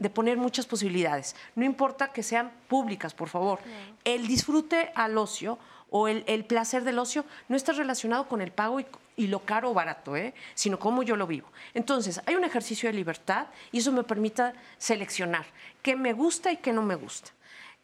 [0.00, 1.36] de poner muchas posibilidades.
[1.54, 3.60] No importa que sean públicas, por favor.
[4.02, 5.58] El disfrute al ocio
[5.90, 8.86] o el, placer del ocio no está relacionado con el pago y,
[9.26, 10.32] lo caro o barato, ¿eh?
[10.54, 11.46] sino cómo yo lo vivo.
[11.74, 15.44] Entonces, hay un ejercicio de libertad y eso me permite seleccionar
[15.82, 17.30] qué me gusta y qué no me gusta.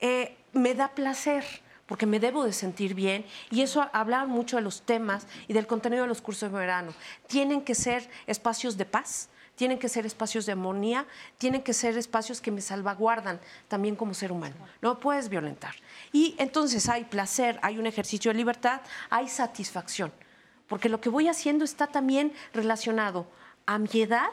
[0.00, 1.44] Eh, me da placer
[1.84, 5.66] porque me debo de sentir bien y eso habla mucho de los temas y del
[5.66, 6.94] contenido de los cursos de verano.
[7.26, 11.06] Tienen que ser espacios de paz, tienen que ser espacios de armonía,
[11.38, 14.54] tienen que ser espacios que me salvaguardan también como ser humano.
[14.80, 15.74] No puedes violentar.
[16.12, 18.80] Y entonces hay placer, hay un ejercicio de libertad,
[19.10, 20.12] hay satisfacción,
[20.68, 23.26] porque lo que voy haciendo está también relacionado
[23.66, 24.28] a mi edad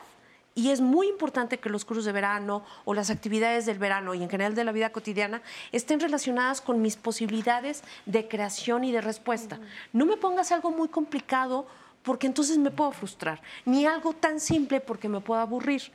[0.55, 4.21] y es muy importante que los cursos de verano o las actividades del verano y
[4.21, 9.01] en general de la vida cotidiana estén relacionadas con mis posibilidades de creación y de
[9.01, 9.59] respuesta.
[9.93, 11.65] No me pongas algo muy complicado
[12.03, 15.91] porque entonces me puedo frustrar, ni algo tan simple porque me puedo aburrir.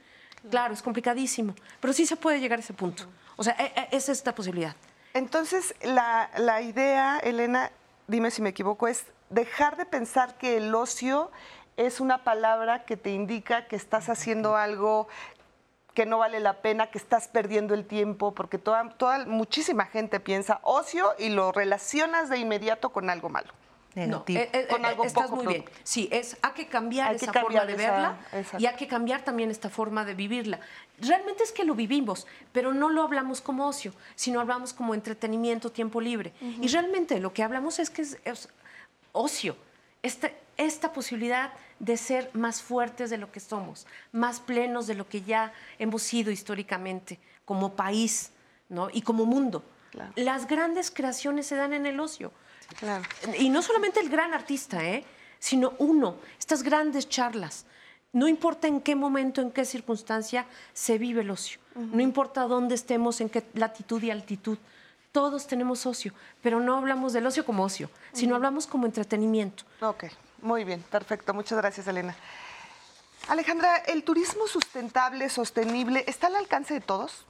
[0.50, 3.04] Claro, es complicadísimo, pero sí se puede llegar a ese punto.
[3.36, 4.74] O sea, e, e, es esta posibilidad.
[5.14, 7.70] Entonces, la, la idea, Elena,
[8.06, 11.30] dime si me equivoco, es dejar de pensar que el ocio
[11.76, 15.08] es una palabra que te indica que estás haciendo algo
[15.94, 20.20] que no vale la pena, que estás perdiendo el tiempo, porque toda, toda muchísima gente
[20.20, 23.52] piensa ocio y lo relacionas de inmediato con algo malo.
[23.98, 24.38] Negativo.
[24.38, 25.64] No, eh, eh, Con algo estás poco muy bien.
[25.82, 28.76] Sí, es hay que cambiar Hay que esa cambiar forma de esa- verla y hay
[28.76, 30.60] que cambiar también esta forma de vivirla.
[31.00, 35.70] Realmente es que lo vivimos, pero no lo hablamos como ocio, sino hablamos como entretenimiento,
[35.70, 36.32] tiempo libre.
[36.40, 38.48] Y realmente lo que hablamos es que es, es
[39.12, 39.56] ocio,
[40.02, 45.08] esta, esta posibilidad de ser más fuertes de lo que somos, más plenos de lo
[45.08, 48.32] que ya hemos sido históricamente como país
[48.68, 48.88] ¿no?
[48.92, 49.62] y como mundo.
[49.92, 50.12] Claro.
[50.16, 52.32] Las grandes creaciones se dan en el ocio.
[52.78, 53.04] Claro.
[53.38, 55.04] Y no solamente el gran artista, ¿eh?
[55.38, 57.64] sino uno, estas grandes charlas.
[58.12, 61.60] No importa en qué momento, en qué circunstancia se vive el ocio.
[61.74, 64.58] No importa dónde estemos, en qué latitud y altitud.
[65.12, 66.12] Todos tenemos ocio,
[66.42, 69.64] pero no hablamos del ocio como ocio, sino hablamos como entretenimiento.
[69.80, 70.04] Ok,
[70.42, 71.34] muy bien, perfecto.
[71.34, 72.16] Muchas gracias, Elena.
[73.28, 77.26] Alejandra, ¿el turismo sustentable, sostenible, está al alcance de todos?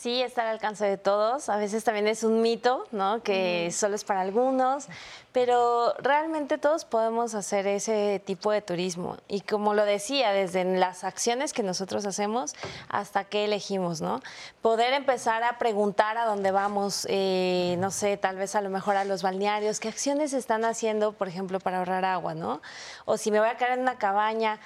[0.00, 1.50] Sí, está al alcance de todos.
[1.50, 3.22] A veces también es un mito, ¿no?
[3.22, 4.88] Que solo es para algunos,
[5.32, 9.18] pero realmente todos podemos hacer ese tipo de turismo.
[9.28, 12.54] Y como lo decía, desde las acciones que nosotros hacemos
[12.88, 14.22] hasta qué elegimos, ¿no?
[14.62, 18.96] Poder empezar a preguntar a dónde vamos, eh, no sé, tal vez a lo mejor
[18.96, 22.62] a los balnearios, qué acciones están haciendo, por ejemplo, para ahorrar agua, ¿no?
[23.04, 24.60] O si me voy a quedar en una cabaña,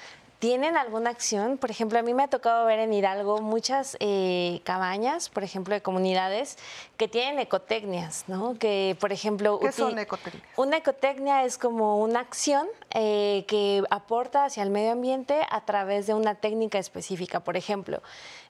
[0.45, 1.57] ¿Tienen alguna acción?
[1.57, 5.73] Por ejemplo, a mí me ha tocado ver en Hidalgo muchas eh, cabañas, por ejemplo,
[5.73, 6.59] de comunidades
[6.99, 8.59] que tienen ecotecnias, ¿no?
[8.59, 9.59] Que, por ejemplo...
[9.59, 10.47] ¿Qué son ecotecnias?
[10.59, 16.07] Una ecotecnia es como una acción eh, que aporta hacia el medio ambiente a través
[16.07, 17.41] de una técnica específica.
[17.41, 18.03] Por ejemplo,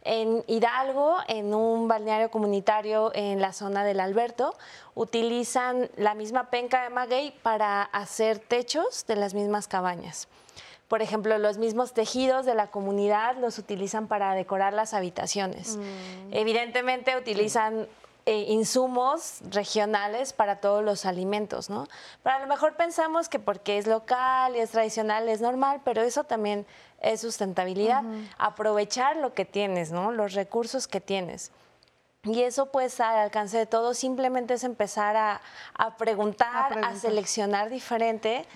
[0.02, 4.56] en Hidalgo, en un balneario comunitario en la zona del Alberto,
[4.96, 10.26] utilizan la misma penca de maguey para hacer techos de las mismas cabañas.
[10.94, 15.76] Por ejemplo, los mismos tejidos de la comunidad los utilizan para decorar las habitaciones.
[16.30, 17.88] Evidentemente utilizan
[18.26, 21.88] eh, insumos regionales para todos los alimentos, ¿no?
[22.22, 26.00] Pero a lo mejor pensamos que porque es local y es tradicional es normal, pero
[26.00, 26.64] eso también
[27.00, 28.04] es sustentabilidad.
[28.38, 30.12] Aprovechar lo que tienes, ¿no?
[30.12, 31.50] Los recursos que tienes.
[32.22, 35.40] Y eso estar al alcance de todos, simplemente es empezar a,
[35.74, 36.96] a preguntar, A a, preguntar.
[36.98, 38.46] seleccionar diferente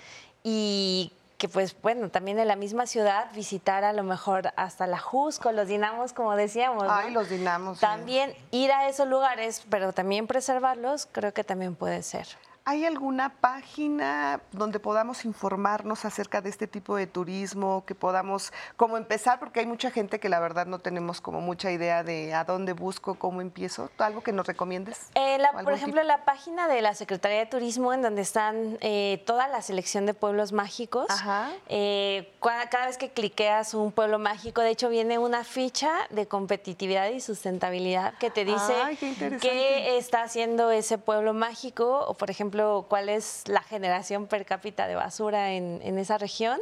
[0.41, 4.99] y que pues bueno, también en la misma ciudad visitar a lo mejor hasta la
[4.99, 6.83] Jusco, los dinamos como decíamos.
[6.83, 6.91] ¿no?
[6.91, 7.77] Ay, los dinamos.
[7.77, 7.81] sí.
[7.81, 12.27] También ir a esos lugares, pero también preservarlos, creo que también puede ser.
[12.65, 18.97] ¿Hay alguna página donde podamos informarnos acerca de este tipo de turismo, que podamos como
[18.97, 19.39] empezar?
[19.39, 22.73] Porque hay mucha gente que la verdad no tenemos como mucha idea de a dónde
[22.73, 23.89] busco, cómo empiezo.
[23.97, 25.09] ¿Algo que nos recomiendes?
[25.15, 28.21] Eh, la- ¿O algún por ejemplo, la página de la Secretaría de Turismo, en donde
[28.21, 31.07] están eh, toda la selección de pueblos mágicos.
[31.09, 31.49] Ajá.
[31.69, 32.31] Eh,
[32.69, 37.19] cada vez que cliqueas un pueblo mágico, de hecho, viene una ficha de competitividad y
[37.19, 39.47] sustentabilidad que te dice Ay, qué interesante.
[39.49, 42.48] qué está haciendo ese pueblo mágico, o por ejemplo,
[42.87, 46.59] cuál es la generación per cápita de basura en, en esa región.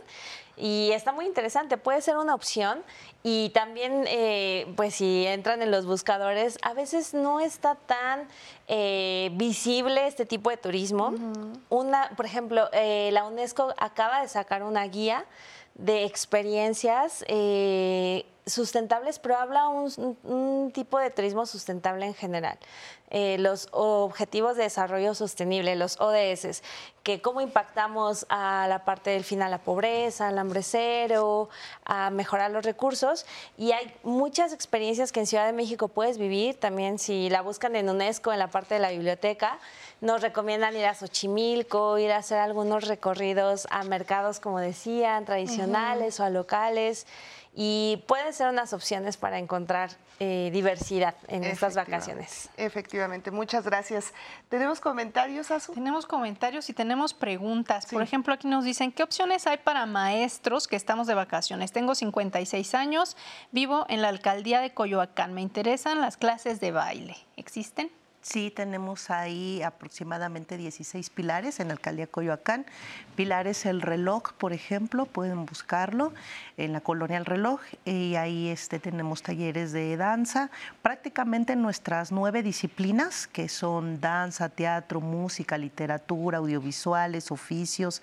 [0.57, 2.83] Y está muy interesante, puede ser una opción.
[3.21, 8.27] Y también, eh, pues si entran en los buscadores, a veces no está tan
[8.67, 11.13] eh, visible este tipo de turismo.
[11.69, 15.25] Una, por ejemplo, eh, la UNESCO acaba de sacar una guía
[15.75, 22.58] de experiencias eh, sustentables, pero habla un, un tipo de turismo sustentable en general.
[23.10, 26.62] Eh, los Objetivos de Desarrollo Sostenible, los ODS,
[27.04, 31.48] que cómo impactamos a la parte del fin a la pobreza, al hambre cero,
[31.86, 33.26] a mejorar los recursos.
[33.58, 37.78] Y hay muchas experiencias que en Ciudad de México puedes vivir, también si la buscan
[37.78, 39.58] en UNESCO, en la parte de la biblioteca,
[40.02, 46.20] nos recomiendan ir a Xochimilco, ir a hacer algunos recorridos a mercados, como decían, tradicionales
[46.20, 47.08] o a locales.
[47.54, 52.50] Y pueden ser unas opciones para encontrar eh, diversidad en estas vacaciones.
[52.58, 54.14] Efectivamente, muchas gracias.
[54.50, 55.74] ¿Tenemos comentarios, Azu?
[55.74, 57.86] Tenemos comentarios y tenemos preguntas.
[57.86, 61.72] Por ejemplo, aquí nos dicen, ¿qué opciones hay para maestros que estamos de vacaciones?
[61.72, 63.15] Tengo 56 años,
[63.52, 65.34] vivo en la alcaldía de Coyoacán.
[65.34, 67.18] Me interesan las clases de baile.
[67.36, 67.91] ¿Existen?
[68.30, 72.66] Sí, tenemos ahí aproximadamente 16 pilares en alcaldía Coyoacán.
[73.16, 76.12] Pilares El Reloj, por ejemplo, pueden buscarlo
[76.58, 80.52] en la colonia El Reloj y ahí este, tenemos talleres de danza.
[80.82, 88.02] Prácticamente nuestras nueve disciplinas, que son danza, teatro, música, literatura, audiovisuales, oficios,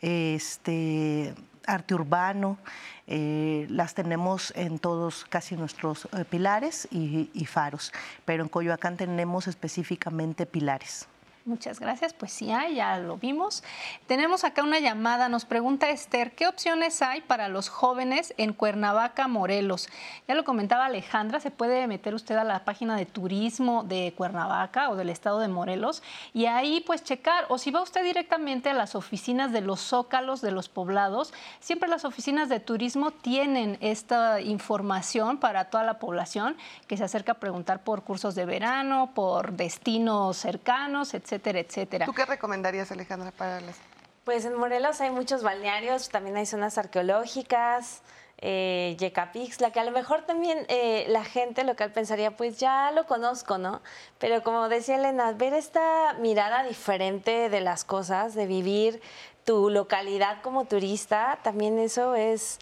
[0.00, 1.34] este,
[1.66, 2.56] arte urbano,
[3.06, 7.92] eh, las tenemos en todos casi nuestros eh, pilares y, y faros,
[8.24, 11.06] pero en Coyoacán tenemos específicamente pilares.
[11.46, 12.12] Muchas gracias.
[12.12, 13.62] Pues sí hay, ya lo vimos.
[14.08, 15.28] Tenemos acá una llamada.
[15.28, 19.88] Nos pregunta Esther, ¿qué opciones hay para los jóvenes en Cuernavaca, Morelos?
[20.26, 24.90] Ya lo comentaba Alejandra, se puede meter usted a la página de turismo de Cuernavaca
[24.90, 26.02] o del estado de Morelos
[26.34, 27.44] y ahí pues checar.
[27.48, 31.88] O si va usted directamente a las oficinas de los zócalos de los poblados, siempre
[31.88, 36.56] las oficinas de turismo tienen esta información para toda la población
[36.88, 42.06] que se acerca a preguntar por cursos de verano, por destinos cercanos, etc etcétera, etcétera.
[42.06, 43.76] ¿Tú qué recomendarías, Alejandra, para las...
[44.24, 48.02] Pues en Morelos hay muchos balnearios, también hay zonas arqueológicas,
[48.38, 53.06] eh, Yecapixtla, que a lo mejor también eh, la gente local pensaría, pues ya lo
[53.06, 53.80] conozco, ¿no?
[54.18, 59.00] Pero como decía Elena, ver esta mirada diferente de las cosas, de vivir
[59.44, 62.58] tu localidad como turista, también eso es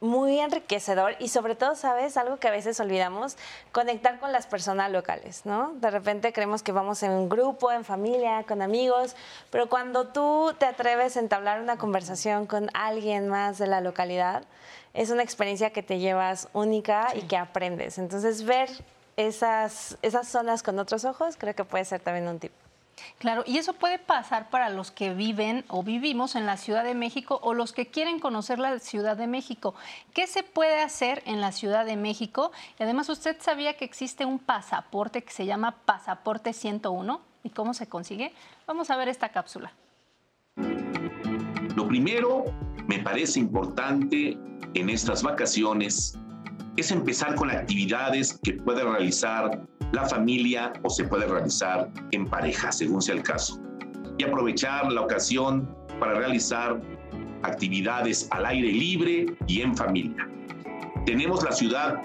[0.00, 2.16] muy enriquecedor y sobre todo, ¿sabes?
[2.16, 3.36] Algo que a veces olvidamos,
[3.72, 5.72] conectar con las personas locales, ¿no?
[5.74, 9.16] De repente creemos que vamos en un grupo, en familia, con amigos,
[9.50, 14.44] pero cuando tú te atreves a entablar una conversación con alguien más de la localidad,
[14.94, 17.98] es una experiencia que te llevas única y que aprendes.
[17.98, 18.68] Entonces, ver
[19.16, 22.52] esas, esas zonas con otros ojos creo que puede ser también un tip.
[23.18, 26.94] Claro, y eso puede pasar para los que viven o vivimos en la Ciudad de
[26.94, 29.74] México o los que quieren conocer la Ciudad de México.
[30.14, 32.52] ¿Qué se puede hacer en la Ciudad de México?
[32.78, 37.20] Y además, ¿usted sabía que existe un pasaporte que se llama Pasaporte 101?
[37.44, 38.32] ¿Y cómo se consigue?
[38.66, 39.72] Vamos a ver esta cápsula.
[41.76, 42.44] Lo primero,
[42.86, 44.36] me parece importante
[44.74, 46.18] en estas vacaciones,
[46.76, 52.72] es empezar con actividades que puede realizar la familia o se puede realizar en pareja,
[52.72, 53.60] según sea el caso.
[54.18, 55.68] Y aprovechar la ocasión
[56.00, 56.80] para realizar
[57.42, 60.28] actividades al aire libre y en familia.
[61.06, 62.02] Tenemos la ciudad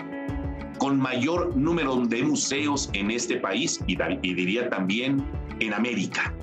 [0.77, 5.25] con mayor número de museos en este país y, diría también
[5.59, 6.33] en América.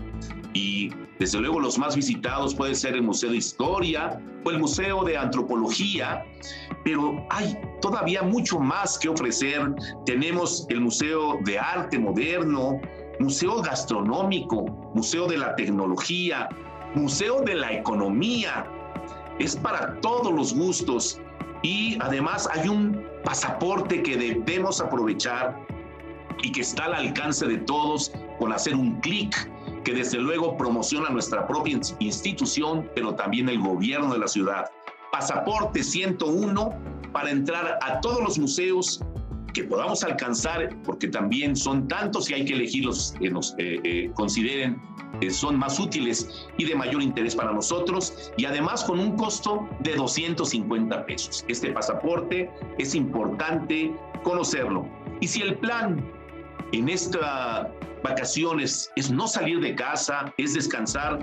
[0.55, 5.17] Y desde luego los más visitados puede ser el Museo de Historia el Museo de
[5.17, 6.25] Antropología,
[6.85, 9.75] pero hay todavía mucho más que ofrecer.
[10.07, 12.81] Tenemos el Museo de Arte Moderno,
[13.19, 14.65] Museo Gastronómico,
[14.95, 16.49] Museo de la Tecnología,
[16.95, 18.67] Museo de la Economía.
[19.39, 21.21] Es para todos los gustos
[21.63, 25.59] y además hay un pasaporte que debemos aprovechar
[26.43, 29.51] y que está al alcance de todos con hacer un clic
[29.85, 34.71] que desde luego promociona nuestra propia institución, pero también el gobierno de la ciudad.
[35.13, 36.75] Pasaporte 101
[37.13, 39.01] para entrar a todos los museos
[39.53, 43.81] que podamos alcanzar, porque también son tantos y hay que elegir los que nos eh,
[43.83, 44.81] eh, consideren
[45.21, 49.69] que son más útiles y de mayor interés para nosotros, y además con un costo
[49.81, 51.45] de 250 pesos.
[51.49, 52.49] Este pasaporte
[52.79, 53.93] es importante
[54.23, 54.87] conocerlo.
[55.21, 56.03] Y si el plan
[56.73, 57.71] en esta
[58.03, 61.19] vacaciones es no salir de casa, es descansar.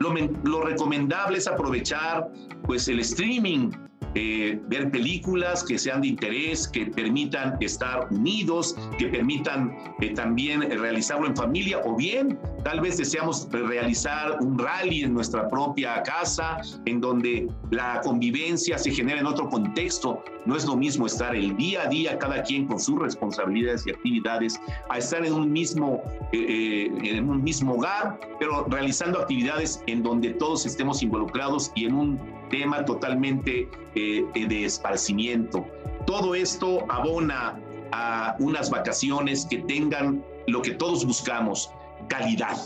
[0.00, 0.14] Lo,
[0.44, 2.28] lo recomendable es aprovechar
[2.66, 3.70] pues el streaming
[4.14, 10.60] eh, ver películas que sean de interés, que permitan estar unidos, que permitan eh, también
[10.62, 16.58] realizarlo en familia o bien tal vez deseamos realizar un rally en nuestra propia casa
[16.86, 20.24] en donde la convivencia se genera en otro contexto.
[20.46, 23.90] No es lo mismo estar el día a día cada quien con sus responsabilidades y
[23.90, 30.02] actividades a estar en un mismo, eh, en un mismo hogar, pero realizando actividades en
[30.02, 32.20] donde todos estemos involucrados y en un
[32.54, 35.66] tema totalmente eh, eh, de esparcimiento.
[36.06, 37.58] Todo esto abona
[37.90, 41.72] a unas vacaciones que tengan lo que todos buscamos,
[42.08, 42.56] calidad,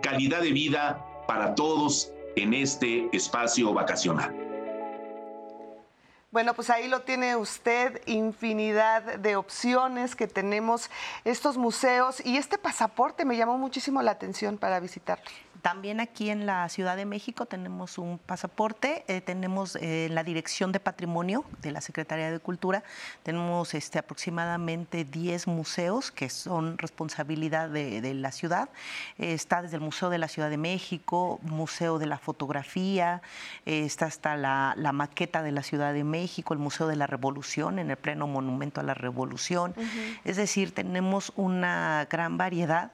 [0.00, 4.32] calidad de vida para todos en este espacio vacacional.
[6.30, 10.88] Bueno, pues ahí lo tiene usted, infinidad de opciones que tenemos
[11.24, 15.24] estos museos y este pasaporte me llamó muchísimo la atención para visitarlo.
[15.62, 20.72] También aquí en la Ciudad de México tenemos un pasaporte, eh, tenemos eh, la Dirección
[20.72, 22.82] de Patrimonio de la Secretaría de Cultura,
[23.22, 28.70] tenemos este, aproximadamente 10 museos que son responsabilidad de, la ciudad.
[29.18, 33.22] está desde el Museo de la Ciudad de México, Museo de la Fotografía,
[33.64, 37.90] está hasta la, maqueta de la Ciudad de México, el Museo de la Revolución, en
[37.90, 39.74] el pleno monumento a la Revolución.
[40.24, 42.90] Es decir, tenemos una gran variedad.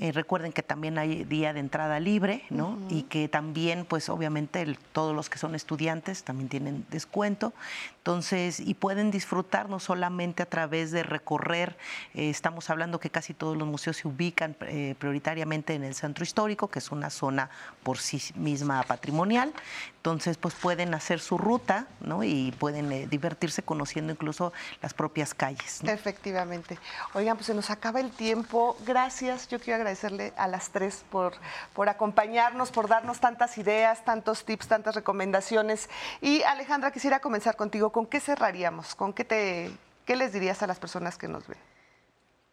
[0.00, 2.78] Eh, recuerden que también hay día de entrada libre libre, ¿no?
[2.88, 7.52] Y que también, pues obviamente, todos los que son estudiantes también tienen descuento.
[7.98, 11.76] Entonces, y pueden disfrutar no solamente a través de recorrer,
[12.14, 16.24] eh, estamos hablando que casi todos los museos se ubican eh, prioritariamente en el centro
[16.24, 17.50] histórico, que es una zona
[17.82, 19.52] por sí misma patrimonial.
[19.98, 22.22] Entonces, pues pueden hacer su ruta, ¿no?
[22.22, 25.82] Y pueden eh, divertirse conociendo incluso las propias calles.
[25.82, 26.78] Efectivamente.
[27.14, 28.76] Oigan, pues se nos acaba el tiempo.
[28.86, 29.48] Gracias.
[29.48, 31.34] Yo quiero agradecerle a las tres por,
[31.74, 35.90] por acompañarnos, por darnos tantas ideas, tantos tips, tantas recomendaciones.
[36.20, 37.90] Y Alejandra, quisiera comenzar contigo.
[37.90, 38.94] ¿Con qué cerraríamos?
[38.94, 39.70] ¿Con qué, te,
[40.06, 41.58] qué les dirías a las personas que nos ven?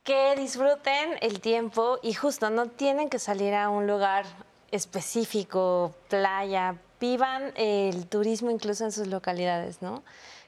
[0.04, 4.26] Que disfruten el tiempo y justo no tienen que salir a un lugar
[4.72, 10.04] específico, playa, vivan el turismo incluso en sus localidades, ¿no?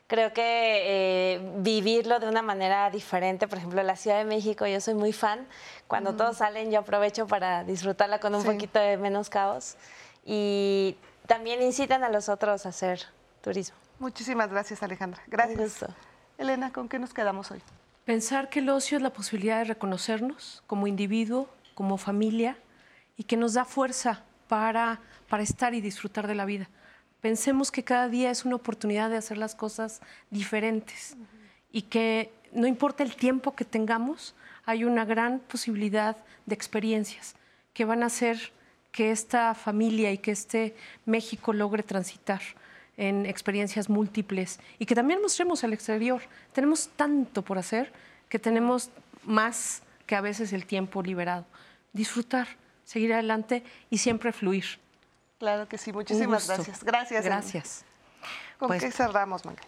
[0.07, 4.79] Creo que eh, vivirlo de una manera diferente, por ejemplo, la Ciudad de México, yo
[4.79, 5.45] soy muy fan.
[5.87, 9.75] Cuando todos salen, yo aprovecho para disfrutarla con un poquito de menos caos.
[10.25, 10.95] Y
[11.25, 13.01] también incitan a los otros a hacer
[13.41, 13.75] turismo.
[13.99, 15.21] Muchísimas gracias, Alejandra.
[15.27, 15.85] Gracias.
[16.37, 17.61] Elena, ¿con qué nos quedamos hoy?
[18.05, 22.57] Pensar que el ocio es la posibilidad de reconocernos como individuo, como familia,
[23.17, 24.99] y que nos da fuerza para,
[25.29, 26.69] para estar y disfrutar de la vida.
[27.21, 31.15] Pensemos que cada día es una oportunidad de hacer las cosas diferentes
[31.71, 37.35] y que no importa el tiempo que tengamos, hay una gran posibilidad de experiencias
[37.73, 38.51] que van a hacer
[38.91, 40.75] que esta familia y que este
[41.05, 42.41] México logre transitar
[42.97, 46.21] en experiencias múltiples y que también mostremos al exterior.
[46.51, 47.93] Tenemos tanto por hacer
[48.27, 48.89] que tenemos
[49.23, 51.45] más que a veces el tiempo liberado.
[51.93, 52.47] Disfrutar,
[52.87, 54.65] seguir adelante y siempre fluir.
[55.39, 56.83] Claro que sí, muchísimas gracias.
[56.83, 57.25] Gracias.
[57.25, 57.85] Gracias.
[58.57, 59.63] ¿Con pues, qué cerramos, Manuel?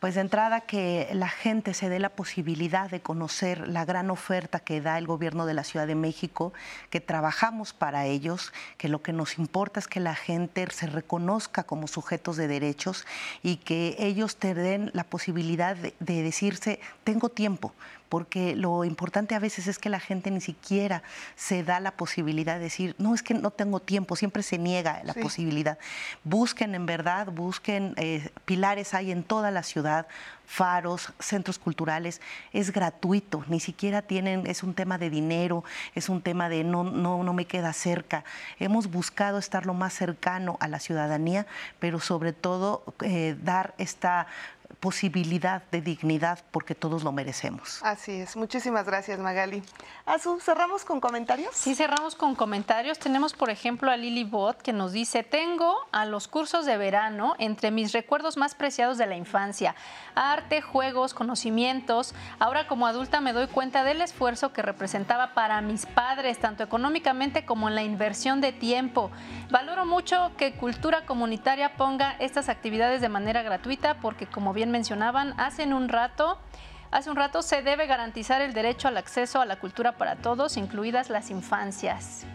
[0.00, 4.58] Pues de entrada que la gente se dé la posibilidad de conocer la gran oferta
[4.58, 6.52] que da el gobierno de la Ciudad de México,
[6.90, 11.62] que trabajamos para ellos, que lo que nos importa es que la gente se reconozca
[11.62, 13.06] como sujetos de derechos
[13.44, 17.72] y que ellos te den la posibilidad de, de decirse, tengo tiempo,
[18.12, 21.02] porque lo importante a veces es que la gente ni siquiera
[21.34, 25.00] se da la posibilidad de decir, no, es que no tengo tiempo, siempre se niega
[25.04, 25.78] la posibilidad.
[26.22, 30.06] Busquen en verdad, busquen, eh, pilares hay en toda la ciudad,
[30.44, 32.20] faros, centros culturales,
[32.52, 35.64] es gratuito, ni siquiera tienen, es un tema de dinero,
[35.94, 38.24] es un tema de no, no, no me queda cerca.
[38.58, 41.46] Hemos buscado estar lo más cercano a la ciudadanía,
[41.78, 44.26] pero sobre todo eh, dar esta
[44.80, 47.80] posibilidad de dignidad porque todos lo merecemos.
[47.82, 48.36] Así es.
[48.36, 49.62] Muchísimas gracias, Magali.
[50.06, 51.54] Azu, ¿cerramos con comentarios?
[51.54, 52.98] Sí, cerramos con comentarios.
[52.98, 57.34] Tenemos, por ejemplo, a Lili Bot que nos dice, tengo a los cursos de verano
[57.38, 59.74] entre mis recuerdos más preciados de la infancia.
[60.14, 62.14] Arte, juegos, conocimientos.
[62.38, 67.44] Ahora como adulta me doy cuenta del esfuerzo que representaba para mis padres, tanto económicamente
[67.44, 69.10] como en la inversión de tiempo.
[69.50, 75.34] Valoro mucho que Cultura Comunitaria ponga estas actividades de manera gratuita porque como bien mencionaban,
[75.38, 76.38] hace un rato
[76.92, 80.58] Hace un rato se debe garantizar el derecho al acceso a la cultura para todos,
[80.58, 82.26] incluidas las infancias.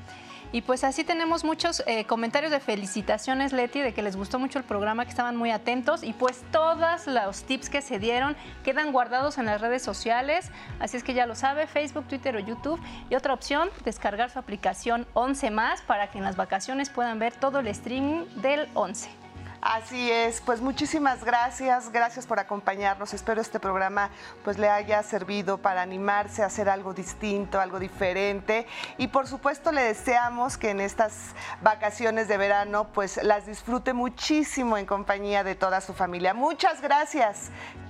[0.52, 4.58] Y pues así tenemos muchos eh, comentarios de felicitaciones, Leti, de que les gustó mucho
[4.58, 6.02] el programa, que estaban muy atentos.
[6.02, 10.50] Y pues todos los tips que se dieron quedan guardados en las redes sociales.
[10.80, 12.82] Así es que ya lo sabe, Facebook, Twitter o YouTube.
[13.12, 17.36] Y otra opción, descargar su aplicación 11 más para que en las vacaciones puedan ver
[17.36, 19.27] todo el streaming del 11.
[19.62, 23.14] Así es, pues muchísimas gracias, gracias por acompañarnos.
[23.14, 24.12] Espero este programa
[24.44, 28.68] pues le haya servido para animarse a hacer algo distinto, algo diferente
[28.98, 34.78] y por supuesto le deseamos que en estas vacaciones de verano pues las disfrute muchísimo
[34.78, 36.36] en compañía de toda su familia.
[36.36, 37.50] Muchas gracias.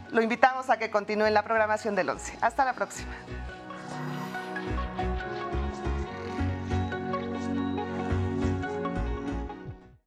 [0.10, 2.38] Lo invitamos a que continúe en la programación del 11.
[2.41, 3.11] Hasta la próxima.